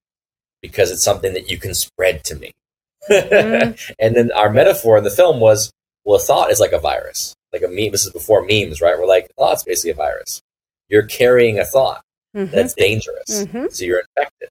because 0.62 0.92
it's 0.92 1.04
something 1.04 1.34
that 1.34 1.50
you 1.50 1.58
can 1.58 1.74
spread 1.74 2.24
to 2.26 2.36
me. 2.36 2.52
Mhm. 3.10 3.94
and 4.00 4.16
then 4.16 4.32
our 4.34 4.50
metaphor 4.50 4.98
in 4.98 5.04
the 5.06 5.10
film 5.12 5.40
was 5.40 5.72
well, 6.08 6.16
a 6.16 6.20
thought 6.20 6.50
is 6.52 6.62
like 6.62 6.72
a 6.72 6.80
virus, 6.80 7.36
like 7.52 7.64
a 7.64 7.68
meme. 7.68 7.92
This 7.92 8.06
is 8.06 8.14
before 8.14 8.46
memes, 8.46 8.80
right? 8.82 8.98
We're 8.98 9.06
like, 9.06 9.28
thought's 9.38 9.64
basically 9.66 9.92
a 9.92 9.96
virus. 9.96 10.42
You're 10.88 11.04
carrying 11.04 11.60
a 11.60 11.66
thought 11.66 12.02
Mhm. 12.34 12.50
that's 12.50 12.74
dangerous, 12.74 13.44
Mhm. 13.44 13.70
so 13.74 13.84
you're 13.84 14.04
infected. 14.16 14.48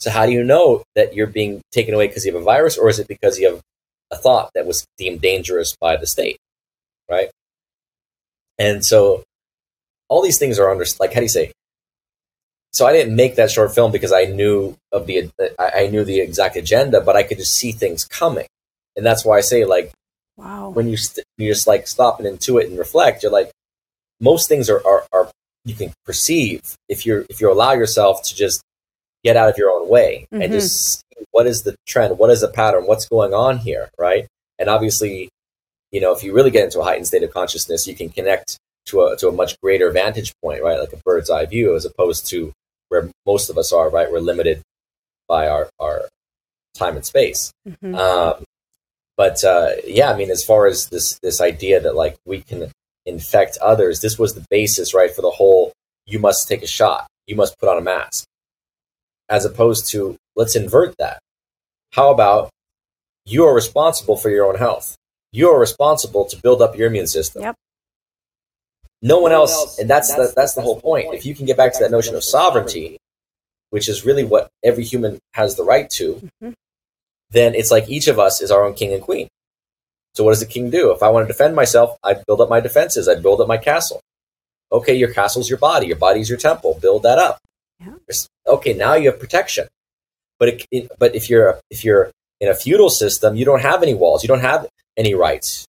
So 0.00 0.10
how 0.10 0.26
do 0.26 0.32
you 0.32 0.42
know 0.42 0.82
that 0.96 1.14
you're 1.14 1.28
being 1.28 1.62
taken 1.70 1.94
away 1.94 2.08
because 2.08 2.26
you 2.26 2.32
have 2.32 2.42
a 2.42 2.44
virus, 2.44 2.76
or 2.76 2.88
is 2.88 2.98
it 2.98 3.06
because 3.06 3.38
you 3.38 3.48
have 3.48 3.60
a 4.10 4.16
thought 4.16 4.50
that 4.56 4.66
was 4.66 4.84
deemed 4.98 5.20
dangerous 5.20 5.76
by 5.80 5.96
the 5.96 6.08
state, 6.08 6.38
right? 7.08 7.30
And 8.58 8.84
so 8.84 9.22
all 10.08 10.22
these 10.22 10.38
things 10.38 10.58
are 10.58 10.70
under 10.70 10.84
like 10.98 11.12
how 11.12 11.20
do 11.20 11.24
you 11.24 11.28
say? 11.28 11.52
So 12.72 12.84
I 12.84 12.92
didn't 12.92 13.14
make 13.14 13.36
that 13.36 13.50
short 13.52 13.72
film 13.74 13.92
because 13.92 14.12
I 14.12 14.24
knew 14.24 14.76
of 14.90 15.06
the 15.06 15.30
I 15.58 15.86
knew 15.86 16.02
the 16.04 16.20
exact 16.20 16.56
agenda, 16.56 17.00
but 17.00 17.14
I 17.16 17.22
could 17.22 17.38
just 17.38 17.54
see 17.54 17.70
things 17.70 18.04
coming, 18.04 18.48
and 18.96 19.06
that's 19.06 19.24
why 19.24 19.38
I 19.38 19.40
say 19.42 19.64
like 19.64 19.92
Wow. 20.36 20.70
when 20.70 20.88
you 20.88 20.96
st- 20.96 21.24
you 21.38 21.50
just 21.50 21.66
like 21.66 21.86
stop 21.86 22.20
and 22.20 22.28
intuit 22.28 22.66
and 22.66 22.78
reflect, 22.78 23.22
you're 23.22 23.32
like 23.32 23.50
most 24.20 24.48
things 24.48 24.68
are, 24.70 24.86
are 24.86 25.04
are 25.12 25.30
you 25.64 25.74
can 25.74 25.92
perceive 26.04 26.60
if 26.88 27.06
you're 27.06 27.24
if 27.30 27.40
you 27.40 27.50
allow 27.50 27.72
yourself 27.72 28.22
to 28.24 28.34
just 28.34 28.62
get 29.24 29.36
out 29.36 29.48
of 29.48 29.56
your 29.58 29.70
own 29.70 29.88
way 29.88 30.26
and 30.30 30.42
Mhm. 30.42 30.50
just 30.52 31.02
what 31.32 31.46
is 31.46 31.62
the 31.62 31.74
trend, 31.86 32.18
what 32.18 32.30
is 32.30 32.40
the 32.42 32.48
pattern, 32.48 32.84
what's 32.86 33.08
going 33.08 33.32
on 33.34 33.58
here, 33.58 33.88
right? 33.98 34.26
And 34.58 34.68
obviously, 34.68 35.28
you 35.90 36.00
know, 36.00 36.12
if 36.14 36.22
you 36.22 36.32
really 36.34 36.50
get 36.50 36.64
into 36.64 36.80
a 36.80 36.84
heightened 36.84 37.06
state 37.06 37.22
of 37.22 37.32
consciousness, 37.32 37.86
you 37.86 37.94
can 37.96 38.08
connect 38.10 38.58
to 38.86 39.02
a 39.06 39.16
to 39.16 39.28
a 39.28 39.32
much 39.32 39.58
greater 39.60 39.90
vantage 39.90 40.32
point, 40.42 40.62
right? 40.62 40.78
Like 40.78 40.92
a 40.92 40.98
bird's 41.04 41.30
eye 41.30 41.46
view, 41.46 41.74
as 41.74 41.84
opposed 41.84 42.26
to 42.28 42.52
where 42.88 43.10
most 43.26 43.50
of 43.50 43.58
us 43.58 43.72
are, 43.72 43.88
right? 43.90 44.10
We're 44.10 44.20
limited 44.20 44.62
by 45.28 45.48
our 45.48 45.68
our 45.80 46.08
time 46.74 46.94
and 46.96 47.04
space. 47.04 47.50
Mhm. 47.66 47.96
Um, 47.98 48.44
but 49.16 49.42
uh, 49.44 49.70
yeah, 49.86 50.10
I 50.10 50.16
mean, 50.16 50.30
as 50.30 50.44
far 50.44 50.66
as 50.66 50.88
this 50.88 51.18
this 51.20 51.40
idea 51.40 51.80
that 51.80 51.94
like 51.94 52.16
we 52.26 52.42
can 52.42 52.70
infect 53.04 53.56
others, 53.58 54.00
this 54.00 54.18
was 54.18 54.34
the 54.34 54.44
basis, 54.50 54.94
right, 54.94 55.14
for 55.14 55.22
the 55.22 55.30
whole. 55.30 55.72
You 56.06 56.18
must 56.18 56.46
take 56.46 56.62
a 56.62 56.66
shot. 56.68 57.08
You 57.26 57.34
must 57.34 57.58
put 57.58 57.68
on 57.68 57.78
a 57.78 57.80
mask, 57.80 58.24
as 59.28 59.44
opposed 59.44 59.88
to 59.90 60.16
let's 60.36 60.54
invert 60.54 60.96
that. 60.98 61.18
How 61.92 62.10
about 62.10 62.50
you 63.24 63.44
are 63.44 63.54
responsible 63.54 64.16
for 64.16 64.30
your 64.30 64.46
own 64.46 64.56
health. 64.56 64.96
You 65.32 65.50
are 65.50 65.58
responsible 65.58 66.24
to 66.26 66.36
build 66.36 66.62
up 66.62 66.76
your 66.76 66.86
immune 66.86 67.08
system. 67.08 67.42
Yep. 67.42 67.56
No 69.02 69.18
one 69.18 69.32
else, 69.32 69.78
and 69.78 69.90
that's 69.90 70.14
the 70.14 70.32
that's 70.34 70.54
the 70.54 70.62
whole 70.62 70.80
point. 70.80 71.12
If 71.14 71.26
you 71.26 71.34
can 71.34 71.44
get 71.46 71.56
back 71.56 71.72
to 71.74 71.78
that 71.80 71.90
notion 71.90 72.14
of 72.14 72.22
sovereignty, 72.24 72.98
which 73.70 73.88
is 73.88 74.04
really 74.04 74.24
what 74.24 74.48
every 74.64 74.84
human 74.84 75.18
has 75.34 75.56
the 75.56 75.64
right 75.64 75.90
to, 75.90 76.30
Mhm. 76.42 76.54
Then 77.30 77.54
it's 77.54 77.70
like 77.70 77.88
each 77.88 78.08
of 78.08 78.18
us 78.18 78.40
is 78.40 78.50
our 78.50 78.64
own 78.64 78.74
king 78.74 78.92
and 78.92 79.02
queen. 79.02 79.28
So 80.14 80.24
what 80.24 80.30
does 80.30 80.40
the 80.40 80.46
king 80.46 80.70
do? 80.70 80.92
If 80.92 81.02
I 81.02 81.08
want 81.10 81.26
to 81.26 81.32
defend 81.32 81.54
myself, 81.54 81.96
I 82.02 82.14
build 82.26 82.40
up 82.40 82.48
my 82.48 82.60
defenses. 82.60 83.08
I 83.08 83.16
build 83.16 83.40
up 83.40 83.48
my 83.48 83.58
castle. 83.58 84.00
Okay, 84.72 84.94
your 84.94 85.12
castle's 85.12 85.48
your 85.48 85.58
body. 85.58 85.86
Your 85.88 85.96
body's 85.96 86.28
your 86.28 86.38
temple. 86.38 86.78
Build 86.80 87.02
that 87.02 87.18
up. 87.18 87.38
Yeah. 87.80 87.92
Okay, 88.46 88.72
now 88.72 88.94
you 88.94 89.10
have 89.10 89.20
protection. 89.20 89.68
But 90.38 90.48
it, 90.48 90.66
it- 90.70 90.90
but 90.98 91.14
if 91.14 91.28
you're 91.28 91.58
if 91.70 91.84
you're 91.84 92.10
in 92.40 92.48
a 92.48 92.54
feudal 92.54 92.90
system, 92.90 93.36
you 93.36 93.44
don't 93.44 93.62
have 93.62 93.82
any 93.82 93.94
walls. 93.94 94.22
You 94.22 94.28
don't 94.28 94.40
have 94.40 94.66
any 94.96 95.14
rights. 95.14 95.66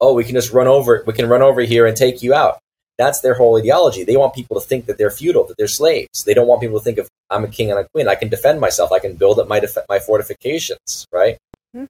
Oh, 0.00 0.12
we 0.14 0.24
can 0.24 0.34
just 0.34 0.52
run 0.52 0.66
over. 0.66 1.02
We 1.06 1.12
can 1.14 1.28
run 1.28 1.42
over 1.42 1.60
here 1.62 1.86
and 1.86 1.96
take 1.96 2.22
you 2.22 2.34
out. 2.34 2.58
That's 2.98 3.20
their 3.20 3.34
whole 3.34 3.58
ideology. 3.58 4.04
They 4.04 4.16
want 4.16 4.34
people 4.34 4.58
to 4.58 4.66
think 4.66 4.86
that 4.86 4.96
they're 4.96 5.10
feudal, 5.10 5.44
that 5.48 5.56
they're 5.58 5.68
slaves. 5.68 6.24
They 6.24 6.32
don't 6.34 6.46
want 6.46 6.62
people 6.62 6.78
to 6.78 6.84
think 6.84 6.96
of 6.98 7.08
I'm 7.30 7.44
a 7.44 7.48
king 7.48 7.70
and 7.70 7.78
a 7.78 7.86
queen. 7.94 8.08
I 8.08 8.14
can 8.14 8.28
defend 8.28 8.60
myself. 8.60 8.90
I 8.92 8.98
can 9.00 9.14
build 9.16 9.38
up 9.38 9.48
my 9.48 9.60
def- 9.60 9.76
my 9.88 9.98
fortifications. 9.98 11.06
Right. 11.12 11.36
Mhm. 11.76 11.88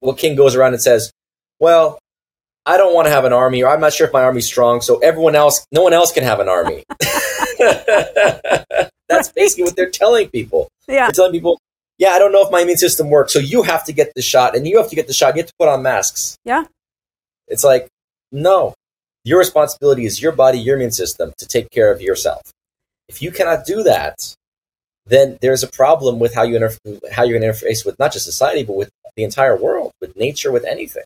What 0.00 0.18
king 0.18 0.36
goes 0.36 0.54
around 0.54 0.74
and 0.74 0.82
says, 0.82 1.10
"Well, 1.58 1.98
I 2.66 2.76
don't 2.76 2.94
want 2.94 3.06
to 3.06 3.10
have 3.10 3.24
an 3.24 3.32
army, 3.32 3.62
or 3.62 3.70
I'm 3.70 3.80
not 3.80 3.92
sure 3.92 4.06
if 4.06 4.12
my 4.12 4.22
army's 4.22 4.46
strong, 4.46 4.80
so 4.82 4.98
everyone 4.98 5.34
else, 5.34 5.64
no 5.72 5.82
one 5.82 5.92
else 5.92 6.12
can 6.12 6.22
have 6.22 6.38
an 6.38 6.48
army." 6.48 6.84
That's 9.08 9.32
basically 9.34 9.64
what 9.64 9.74
they're 9.76 9.90
telling 9.90 10.28
people. 10.28 10.68
Yeah. 10.86 11.06
They're 11.06 11.12
telling 11.12 11.32
people, 11.32 11.58
"Yeah, 11.96 12.10
I 12.10 12.18
don't 12.18 12.30
know 12.32 12.44
if 12.44 12.52
my 12.52 12.60
immune 12.60 12.76
system 12.76 13.10
works, 13.10 13.32
so 13.32 13.38
you 13.38 13.62
have 13.62 13.84
to 13.86 13.92
get 13.92 14.12
the 14.14 14.22
shot, 14.22 14.54
and 14.54 14.66
you 14.66 14.78
have 14.78 14.90
to 14.90 14.96
get 14.96 15.06
the 15.06 15.12
shot. 15.14 15.34
You 15.34 15.42
have 15.42 15.48
to 15.48 15.54
put 15.58 15.68
on 15.68 15.82
masks." 15.82 16.36
Yeah. 16.44 16.64
It's 17.48 17.64
like, 17.64 17.88
no, 18.30 18.74
your 19.28 19.38
responsibility 19.38 20.06
is 20.06 20.22
your 20.22 20.32
body, 20.32 20.58
your 20.58 20.76
immune 20.76 20.90
system 20.90 21.34
to 21.36 21.46
take 21.46 21.70
care 21.70 21.92
of 21.92 22.00
yourself. 22.00 22.50
If 23.08 23.20
you 23.20 23.30
cannot 23.30 23.66
do 23.66 23.82
that, 23.82 24.34
then 25.06 25.38
there's 25.42 25.62
a 25.62 25.68
problem 25.68 26.18
with 26.18 26.34
how 26.34 26.44
you 26.44 26.58
interf- 26.58 27.12
how 27.12 27.24
you're 27.24 27.38
going 27.38 27.52
to 27.52 27.58
interface 27.58 27.84
with 27.84 27.98
not 27.98 28.12
just 28.12 28.24
society, 28.24 28.62
but 28.64 28.74
with 28.74 28.90
the 29.16 29.24
entire 29.24 29.56
world, 29.56 29.92
with 30.00 30.16
nature, 30.16 30.50
with 30.50 30.64
anything. 30.64 31.04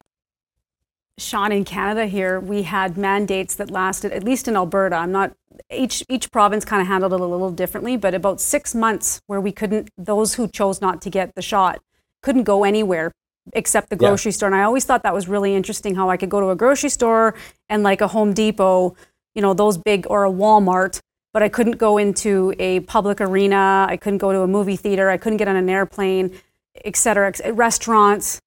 Sean, 1.18 1.50
in 1.50 1.64
Canada 1.64 2.06
here, 2.06 2.38
we 2.38 2.62
had 2.62 2.96
mandates 2.96 3.56
that 3.56 3.70
lasted, 3.70 4.12
at 4.12 4.22
least 4.22 4.46
in 4.46 4.54
Alberta, 4.56 4.96
I'm 4.96 5.12
not, 5.12 5.32
each, 5.70 6.04
each 6.08 6.30
province 6.30 6.64
kind 6.64 6.80
of 6.80 6.86
handled 6.86 7.12
it 7.12 7.20
a 7.20 7.26
little 7.26 7.50
differently, 7.50 7.96
but 7.96 8.14
about 8.14 8.40
six 8.40 8.74
months 8.74 9.20
where 9.26 9.40
we 9.40 9.52
couldn't, 9.52 9.90
those 9.98 10.34
who 10.34 10.46
chose 10.48 10.80
not 10.80 11.02
to 11.02 11.10
get 11.10 11.34
the 11.34 11.42
shot 11.42 11.80
couldn't 12.22 12.44
go 12.44 12.64
anywhere 12.64 13.12
except 13.52 13.90
the 13.90 13.96
Yeah. 13.96 14.08
grocery 14.08 14.32
store. 14.32 14.48
And 14.48 14.56
I 14.56 14.62
always 14.62 14.84
thought 14.84 15.02
that 15.02 15.14
was 15.14 15.28
really 15.28 15.54
interesting 15.54 15.94
how 15.94 16.08
I 16.10 16.16
could 16.16 16.30
go 16.30 16.40
to 16.40 16.50
a 16.50 16.56
grocery 16.56 16.90
store 16.90 17.34
and 17.68 17.82
like 17.82 18.00
a 18.00 18.08
Home 18.08 18.32
Depot, 18.32 18.94
you 19.34 19.42
know, 19.42 19.54
those 19.54 19.76
big, 19.78 20.06
or 20.08 20.24
a 20.24 20.30
Walmart, 20.30 21.00
but 21.32 21.42
I 21.42 21.48
couldn't 21.48 21.78
go 21.78 21.98
into 21.98 22.54
a 22.58 22.80
public 22.80 23.20
arena. 23.20 23.86
I 23.88 23.96
couldn't 23.96 24.18
go 24.18 24.32
to 24.32 24.42
a 24.42 24.46
movie 24.46 24.76
theater. 24.76 25.10
I 25.10 25.16
couldn't 25.16 25.38
get 25.38 25.48
on 25.48 25.56
an 25.56 25.68
airplane, 25.68 26.38
et 26.84 26.96
cetera, 26.96 27.32
restaurants. 27.52 28.40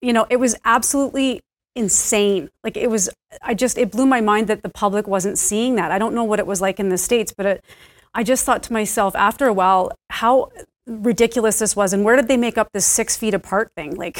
You 0.00 0.12
know, 0.12 0.26
it 0.30 0.36
was 0.36 0.54
absolutely 0.64 1.40
insane. 1.74 2.48
Like 2.64 2.76
it 2.76 2.90
was, 2.90 3.10
I 3.42 3.54
just, 3.54 3.76
it 3.78 3.90
blew 3.90 4.06
my 4.06 4.20
mind 4.20 4.46
that 4.46 4.62
the 4.62 4.68
public 4.68 5.06
wasn't 5.06 5.38
seeing 5.38 5.74
that. 5.74 5.90
I 5.90 5.98
don't 5.98 6.14
know 6.14 6.24
what 6.24 6.38
it 6.38 6.46
was 6.46 6.60
like 6.60 6.80
in 6.80 6.88
the 6.88 6.98
States, 6.98 7.32
but 7.36 7.46
it, 7.46 7.64
I 8.14 8.22
just 8.22 8.44
thought 8.44 8.62
to 8.64 8.72
myself 8.72 9.14
after 9.16 9.46
a 9.46 9.52
while 9.52 9.92
how 10.10 10.50
ridiculous 10.88 11.58
this 11.58 11.76
was 11.76 11.92
and 11.92 12.04
where 12.04 12.16
did 12.16 12.28
they 12.28 12.36
make 12.36 12.58
up 12.58 12.68
this 12.72 12.86
six 12.86 13.16
feet 13.16 13.34
apart 13.34 13.70
thing? 13.76 13.94
Like, 13.96 14.18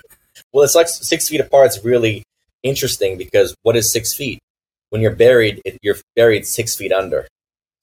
well, 0.52 0.64
it's 0.64 0.74
like 0.74 0.88
six 0.88 1.28
feet 1.28 1.40
apart. 1.40 1.66
It's 1.66 1.84
really 1.84 2.22
interesting 2.62 3.16
because 3.16 3.54
what 3.62 3.76
is 3.76 3.92
six 3.92 4.14
feet? 4.14 4.38
When 4.90 5.00
you're 5.00 5.16
buried, 5.16 5.62
it, 5.64 5.78
you're 5.82 5.96
buried 6.14 6.46
six 6.46 6.76
feet 6.76 6.92
under. 6.92 7.26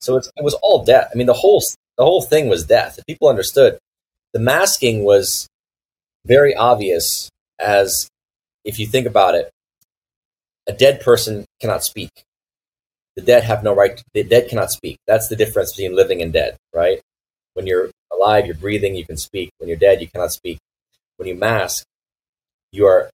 So 0.00 0.16
it 0.16 0.26
was 0.40 0.54
all 0.62 0.84
death. 0.84 1.10
I 1.12 1.18
mean, 1.18 1.26
the 1.26 1.34
whole 1.34 1.62
the 1.98 2.04
whole 2.04 2.22
thing 2.22 2.48
was 2.48 2.64
death. 2.64 2.98
People 3.06 3.28
understood. 3.28 3.78
The 4.32 4.38
masking 4.38 5.04
was 5.04 5.48
very 6.24 6.54
obvious 6.54 7.28
as 7.58 8.08
if 8.64 8.78
you 8.78 8.86
think 8.86 9.06
about 9.06 9.34
it, 9.34 9.50
a 10.66 10.72
dead 10.72 11.00
person 11.00 11.44
cannot 11.60 11.84
speak. 11.84 12.10
The 13.16 13.22
dead 13.22 13.44
have 13.44 13.64
no 13.64 13.74
right. 13.74 13.96
To, 13.96 14.04
the 14.14 14.22
dead 14.22 14.48
cannot 14.48 14.70
speak. 14.70 14.98
That's 15.06 15.28
the 15.28 15.36
difference 15.36 15.72
between 15.72 15.96
living 15.96 16.22
and 16.22 16.32
dead, 16.32 16.56
right? 16.74 17.00
When 17.54 17.66
you're 17.66 17.90
alive, 18.20 18.46
you're 18.46 18.54
breathing, 18.54 18.94
you 18.94 19.04
can 19.04 19.16
speak. 19.16 19.50
When 19.58 19.68
you're 19.68 19.78
dead, 19.78 20.00
you 20.00 20.08
cannot 20.08 20.32
speak. 20.32 20.58
When 21.16 21.28
you 21.28 21.34
mask, 21.34 21.84
you 22.72 22.86
are 22.86 23.10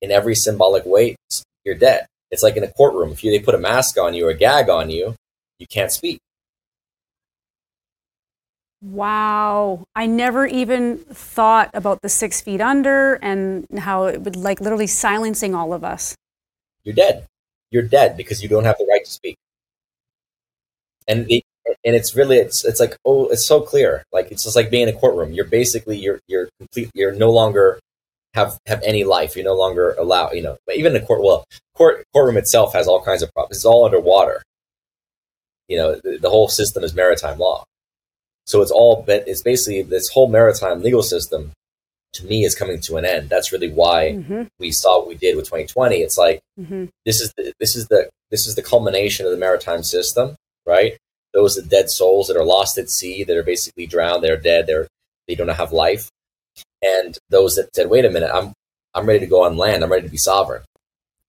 in 0.00 0.10
every 0.10 0.34
symbolic 0.34 0.84
way, 0.84 1.16
you're 1.64 1.74
dead. 1.74 2.06
It's 2.30 2.42
like 2.42 2.56
in 2.56 2.64
a 2.64 2.72
courtroom. 2.72 3.12
If 3.12 3.24
you, 3.24 3.30
they 3.30 3.40
put 3.40 3.54
a 3.54 3.58
mask 3.58 3.98
on 3.98 4.14
you 4.14 4.26
or 4.26 4.30
a 4.30 4.36
gag 4.36 4.68
on 4.68 4.90
you, 4.90 5.14
you 5.58 5.66
can't 5.66 5.90
speak. 5.90 6.18
Wow. 8.80 9.84
I 9.96 10.06
never 10.06 10.46
even 10.46 10.98
thought 10.98 11.70
about 11.74 12.00
the 12.02 12.08
six 12.08 12.40
feet 12.40 12.60
under 12.60 13.14
and 13.14 13.66
how 13.78 14.04
it 14.04 14.20
would 14.22 14.36
like 14.36 14.60
literally 14.60 14.86
silencing 14.86 15.54
all 15.54 15.72
of 15.72 15.82
us. 15.82 16.14
You're 16.84 16.94
dead. 16.94 17.26
You're 17.70 17.82
dead 17.82 18.16
because 18.16 18.42
you 18.42 18.48
don't 18.48 18.64
have 18.64 18.78
the 18.78 18.86
right 18.88 19.04
to 19.04 19.10
speak. 19.10 19.36
And 21.08 21.26
the, 21.26 21.42
and 21.84 21.94
it's 21.94 22.14
really 22.14 22.36
it's 22.36 22.64
it's 22.64 22.80
like 22.80 22.96
oh 23.04 23.26
it's 23.28 23.46
so 23.46 23.60
clear 23.60 24.02
like 24.12 24.30
it's 24.30 24.44
just 24.44 24.56
like 24.56 24.70
being 24.70 24.88
in 24.88 24.94
a 24.94 24.98
courtroom 24.98 25.32
you're 25.32 25.44
basically 25.44 25.98
you're 25.98 26.20
you're 26.28 26.48
complete 26.58 26.90
you're 26.94 27.14
no 27.14 27.30
longer 27.30 27.78
have 28.34 28.58
have 28.66 28.82
any 28.84 29.04
life 29.04 29.36
you're 29.36 29.44
no 29.44 29.54
longer 29.54 29.94
allowed 29.98 30.32
you 30.32 30.42
know 30.42 30.56
even 30.74 30.92
the 30.92 31.00
court 31.00 31.22
well 31.22 31.44
court 31.74 32.04
courtroom 32.12 32.36
itself 32.36 32.72
has 32.72 32.86
all 32.86 33.02
kinds 33.02 33.22
of 33.22 33.32
problems 33.32 33.56
it's 33.56 33.64
all 33.64 33.84
underwater 33.84 34.42
you 35.68 35.76
know 35.76 35.98
the, 36.02 36.18
the 36.18 36.30
whole 36.30 36.48
system 36.48 36.82
is 36.82 36.94
maritime 36.94 37.38
law 37.38 37.64
so 38.46 38.62
it's 38.62 38.70
all 38.70 39.04
it's 39.08 39.42
basically 39.42 39.82
this 39.82 40.08
whole 40.08 40.28
maritime 40.28 40.82
legal 40.82 41.02
system 41.02 41.52
to 42.14 42.26
me 42.26 42.44
is 42.44 42.54
coming 42.54 42.80
to 42.80 42.96
an 42.96 43.04
end. 43.04 43.28
That's 43.28 43.52
really 43.52 43.70
why 43.70 44.12
mm-hmm. 44.16 44.44
we 44.58 44.70
saw 44.70 44.98
what 44.98 45.08
we 45.08 45.14
did 45.14 45.36
with 45.36 45.46
2020. 45.46 45.96
It's 45.96 46.18
like 46.18 46.40
mm-hmm. 46.58 46.86
this 47.04 47.20
is 47.20 47.32
the 47.36 47.52
this 47.60 47.76
is 47.76 47.88
the 47.88 48.08
this 48.30 48.46
is 48.46 48.54
the 48.54 48.62
culmination 48.62 49.26
of 49.26 49.32
the 49.32 49.38
maritime 49.38 49.82
system, 49.82 50.36
right? 50.66 50.96
Those 51.34 51.58
are 51.58 51.62
dead 51.62 51.90
souls 51.90 52.28
that 52.28 52.36
are 52.36 52.44
lost 52.44 52.78
at 52.78 52.90
sea, 52.90 53.24
that 53.24 53.36
are 53.36 53.42
basically 53.42 53.86
drowned, 53.86 54.24
they're 54.24 54.36
dead, 54.36 54.66
they're 54.66 54.88
they 55.26 55.34
don't 55.34 55.48
have 55.48 55.72
life. 55.72 56.08
And 56.82 57.18
those 57.28 57.56
that 57.56 57.74
said, 57.74 57.90
wait 57.90 58.04
a 58.04 58.10
minute, 58.10 58.30
I'm 58.32 58.52
I'm 58.94 59.06
ready 59.06 59.20
to 59.20 59.26
go 59.26 59.44
on 59.44 59.56
land, 59.56 59.84
I'm 59.84 59.92
ready 59.92 60.06
to 60.06 60.10
be 60.10 60.16
sovereign. 60.16 60.62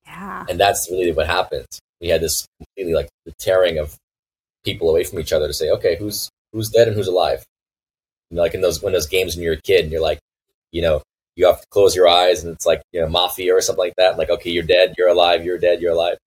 Yeah. 0.05 0.45
And 0.49 0.59
that's 0.59 0.89
really 0.89 1.11
what 1.11 1.27
happened. 1.27 1.67
We 2.01 2.07
had 2.07 2.21
this 2.21 2.47
completely 2.57 2.93
like 2.93 3.09
the 3.25 3.33
tearing 3.39 3.77
of 3.77 3.95
people 4.63 4.89
away 4.89 5.03
from 5.03 5.19
each 5.19 5.33
other 5.33 5.47
to 5.47 5.53
say, 5.53 5.69
okay, 5.71 5.97
who's 5.97 6.29
who's 6.51 6.69
dead 6.69 6.87
and 6.87 6.95
who's 6.95 7.07
alive. 7.07 7.43
You 8.29 8.37
know, 8.37 8.43
like 8.43 8.53
in 8.53 8.61
those 8.61 8.81
when 8.81 8.93
those 8.93 9.07
games 9.07 9.35
when 9.35 9.43
you're 9.43 9.53
a 9.53 9.61
kid 9.61 9.83
and 9.83 9.91
you're 9.91 10.01
like, 10.01 10.19
you 10.71 10.81
know, 10.81 11.01
you 11.35 11.45
have 11.45 11.61
to 11.61 11.67
close 11.71 11.95
your 11.95 12.07
eyes 12.07 12.43
and 12.43 12.53
it's 12.53 12.65
like 12.65 12.81
you 12.91 13.01
know 13.01 13.07
mafia 13.07 13.55
or 13.55 13.61
something 13.61 13.83
like 13.83 13.95
that. 13.97 14.17
Like 14.17 14.29
okay, 14.29 14.49
you're 14.49 14.63
dead, 14.63 14.95
you're 14.97 15.09
alive, 15.09 15.45
you're 15.45 15.57
dead, 15.57 15.81
you're 15.81 15.93
alive. 15.93 16.17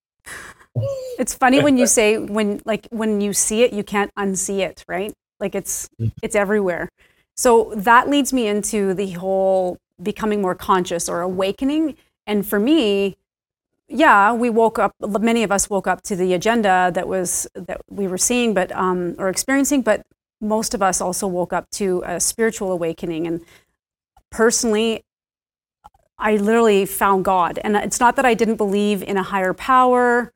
It's 1.18 1.34
funny 1.34 1.62
when 1.62 1.76
you 1.76 1.86
say 1.86 2.18
when 2.18 2.60
like 2.64 2.86
when 2.90 3.20
you 3.20 3.32
see 3.32 3.62
it, 3.62 3.72
you 3.72 3.84
can't 3.84 4.12
unsee 4.14 4.60
it, 4.60 4.84
right? 4.88 5.12
Like 5.38 5.54
it's 5.54 5.88
mm. 6.00 6.12
it's 6.22 6.34
everywhere. 6.34 6.88
So 7.36 7.72
that 7.76 8.08
leads 8.08 8.32
me 8.32 8.46
into 8.46 8.94
the 8.94 9.10
whole 9.12 9.78
becoming 10.02 10.40
more 10.40 10.54
conscious 10.54 11.08
or 11.08 11.20
awakening. 11.20 11.96
And 12.26 12.46
for 12.46 12.58
me, 12.58 13.16
yeah, 13.88 14.32
we 14.32 14.48
woke 14.50 14.78
up. 14.78 14.94
Many 15.00 15.42
of 15.42 15.52
us 15.52 15.68
woke 15.68 15.86
up 15.86 16.02
to 16.02 16.16
the 16.16 16.32
agenda 16.32 16.90
that 16.94 17.06
was 17.06 17.46
that 17.54 17.80
we 17.90 18.06
were 18.06 18.18
seeing, 18.18 18.54
but 18.54 18.72
um, 18.72 19.14
or 19.18 19.28
experiencing. 19.28 19.82
But 19.82 20.02
most 20.40 20.74
of 20.74 20.82
us 20.82 21.00
also 21.00 21.26
woke 21.26 21.52
up 21.52 21.70
to 21.70 22.02
a 22.04 22.18
spiritual 22.20 22.72
awakening. 22.72 23.26
And 23.26 23.42
personally, 24.30 25.04
I 26.18 26.36
literally 26.36 26.84
found 26.86 27.24
God. 27.24 27.58
And 27.62 27.76
it's 27.76 28.00
not 28.00 28.16
that 28.16 28.24
I 28.24 28.34
didn't 28.34 28.56
believe 28.56 29.02
in 29.02 29.16
a 29.16 29.22
higher 29.22 29.54
power, 29.54 30.32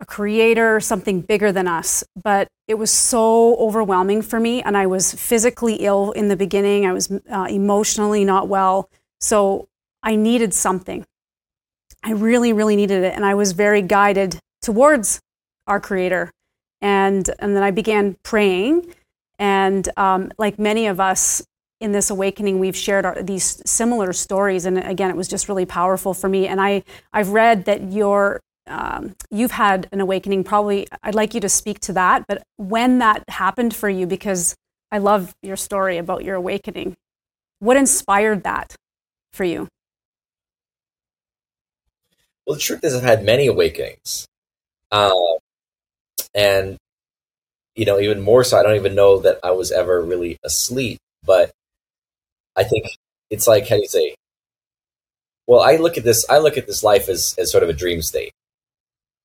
a 0.00 0.06
creator, 0.06 0.78
something 0.80 1.20
bigger 1.20 1.50
than 1.50 1.66
us, 1.66 2.04
but 2.22 2.48
it 2.68 2.74
was 2.74 2.90
so 2.90 3.56
overwhelming 3.56 4.22
for 4.22 4.38
me. 4.38 4.62
And 4.62 4.76
I 4.76 4.86
was 4.86 5.12
physically 5.12 5.76
ill 5.76 6.12
in 6.12 6.28
the 6.28 6.36
beginning. 6.36 6.86
I 6.86 6.92
was 6.92 7.10
uh, 7.10 7.46
emotionally 7.50 8.24
not 8.24 8.48
well. 8.48 8.88
So 9.20 9.68
I 10.02 10.14
needed 10.14 10.54
something. 10.54 11.04
I 12.04 12.12
really, 12.12 12.52
really 12.52 12.76
needed 12.76 13.02
it. 13.02 13.14
And 13.14 13.24
I 13.24 13.34
was 13.34 13.52
very 13.52 13.82
guided 13.82 14.38
towards 14.62 15.20
our 15.66 15.80
Creator. 15.80 16.30
And, 16.80 17.28
and 17.40 17.56
then 17.56 17.62
I 17.64 17.72
began 17.72 18.16
praying. 18.22 18.94
And 19.38 19.88
um, 19.96 20.30
like 20.38 20.58
many 20.58 20.86
of 20.86 21.00
us 21.00 21.42
in 21.80 21.92
this 21.92 22.10
awakening, 22.10 22.58
we've 22.60 22.76
shared 22.76 23.04
our, 23.04 23.20
these 23.22 23.62
similar 23.66 24.12
stories. 24.12 24.64
And 24.64 24.78
again, 24.78 25.10
it 25.10 25.16
was 25.16 25.28
just 25.28 25.48
really 25.48 25.66
powerful 25.66 26.14
for 26.14 26.28
me. 26.28 26.46
And 26.46 26.60
I, 26.60 26.84
I've 27.12 27.30
read 27.30 27.64
that 27.64 27.92
your, 27.92 28.40
um, 28.68 29.14
you've 29.30 29.50
had 29.50 29.88
an 29.92 30.00
awakening. 30.00 30.44
Probably, 30.44 30.86
I'd 31.02 31.14
like 31.14 31.34
you 31.34 31.40
to 31.40 31.48
speak 31.48 31.80
to 31.80 31.92
that. 31.94 32.24
But 32.28 32.42
when 32.56 32.98
that 32.98 33.24
happened 33.28 33.74
for 33.74 33.88
you, 33.88 34.06
because 34.06 34.54
I 34.90 34.98
love 34.98 35.34
your 35.42 35.56
story 35.56 35.98
about 35.98 36.24
your 36.24 36.36
awakening, 36.36 36.96
what 37.58 37.76
inspired 37.76 38.44
that 38.44 38.74
for 39.32 39.44
you? 39.44 39.68
Well, 42.46 42.54
the 42.54 42.60
truth 42.60 42.84
is, 42.84 42.94
I've 42.94 43.02
had 43.02 43.24
many 43.24 43.46
awakenings, 43.46 44.26
uh, 44.90 45.12
and 46.34 46.78
you 47.74 47.84
know, 47.84 48.00
even 48.00 48.20
more 48.20 48.42
so, 48.42 48.58
I 48.58 48.62
don't 48.62 48.76
even 48.76 48.94
know 48.94 49.18
that 49.20 49.38
I 49.44 49.52
was 49.52 49.70
ever 49.70 50.02
really 50.02 50.38
asleep. 50.44 50.98
But 51.24 51.50
I 52.56 52.64
think 52.64 52.86
it's 53.30 53.46
like 53.46 53.68
how 53.68 53.76
do 53.76 53.82
you 53.82 53.88
say? 53.88 54.14
Well, 55.46 55.60
I 55.60 55.76
look 55.76 55.98
at 55.98 56.04
this. 56.04 56.24
I 56.28 56.38
look 56.38 56.56
at 56.56 56.66
this 56.66 56.82
life 56.82 57.08
as 57.08 57.34
as 57.38 57.50
sort 57.50 57.62
of 57.62 57.68
a 57.68 57.74
dream 57.74 58.02
state, 58.02 58.32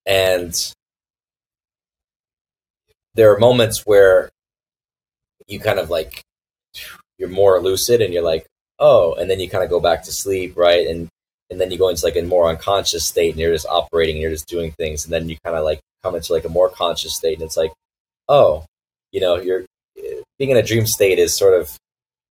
and 0.06 0.74
there 3.16 3.34
are 3.34 3.40
moments 3.40 3.84
where 3.86 4.30
you 5.48 5.60
kind 5.60 5.80
of 5.80 5.90
like 5.90 6.24
you're 7.18 7.30
more 7.30 7.60
lucid 7.62 8.02
and 8.02 8.14
you're 8.14 8.24
like 8.24 8.46
oh 8.80 9.14
and 9.16 9.30
then 9.30 9.40
you 9.40 9.50
kind 9.50 9.64
of 9.64 9.70
go 9.70 9.80
back 9.80 10.04
to 10.04 10.12
sleep 10.12 10.54
right? 10.58 10.88
And 10.88 11.08
and 11.50 11.62
then 11.62 11.70
you 11.72 11.78
go 11.78 11.90
into 11.90 12.06
like 12.06 12.16
a 12.16 12.22
more 12.24 12.50
unconscious 12.50 13.06
state 13.06 13.32
and 13.32 13.40
you're 13.40 13.54
just 13.54 13.68
operating 13.68 14.16
and 14.16 14.22
you're 14.22 14.32
just 14.32 14.48
doing 14.48 14.72
things 14.72 15.04
and 15.06 15.14
then 15.14 15.30
you 15.30 15.38
kind 15.44 15.56
of 15.56 15.64
like 15.64 15.80
come 16.02 16.16
into 16.16 16.34
like 16.34 16.46
a 16.46 16.50
more 16.50 16.70
conscious 16.70 17.16
state 17.16 17.36
and 17.36 17.44
it's 17.44 17.58
like 17.58 17.72
oh 18.30 18.66
you 19.12 19.22
know 19.22 19.36
you're 19.36 19.66
being 20.40 20.50
in 20.50 20.58
a 20.58 20.64
dream 20.64 20.86
state 20.88 21.20
is 21.20 21.36
sort 21.36 21.60
of 21.60 21.78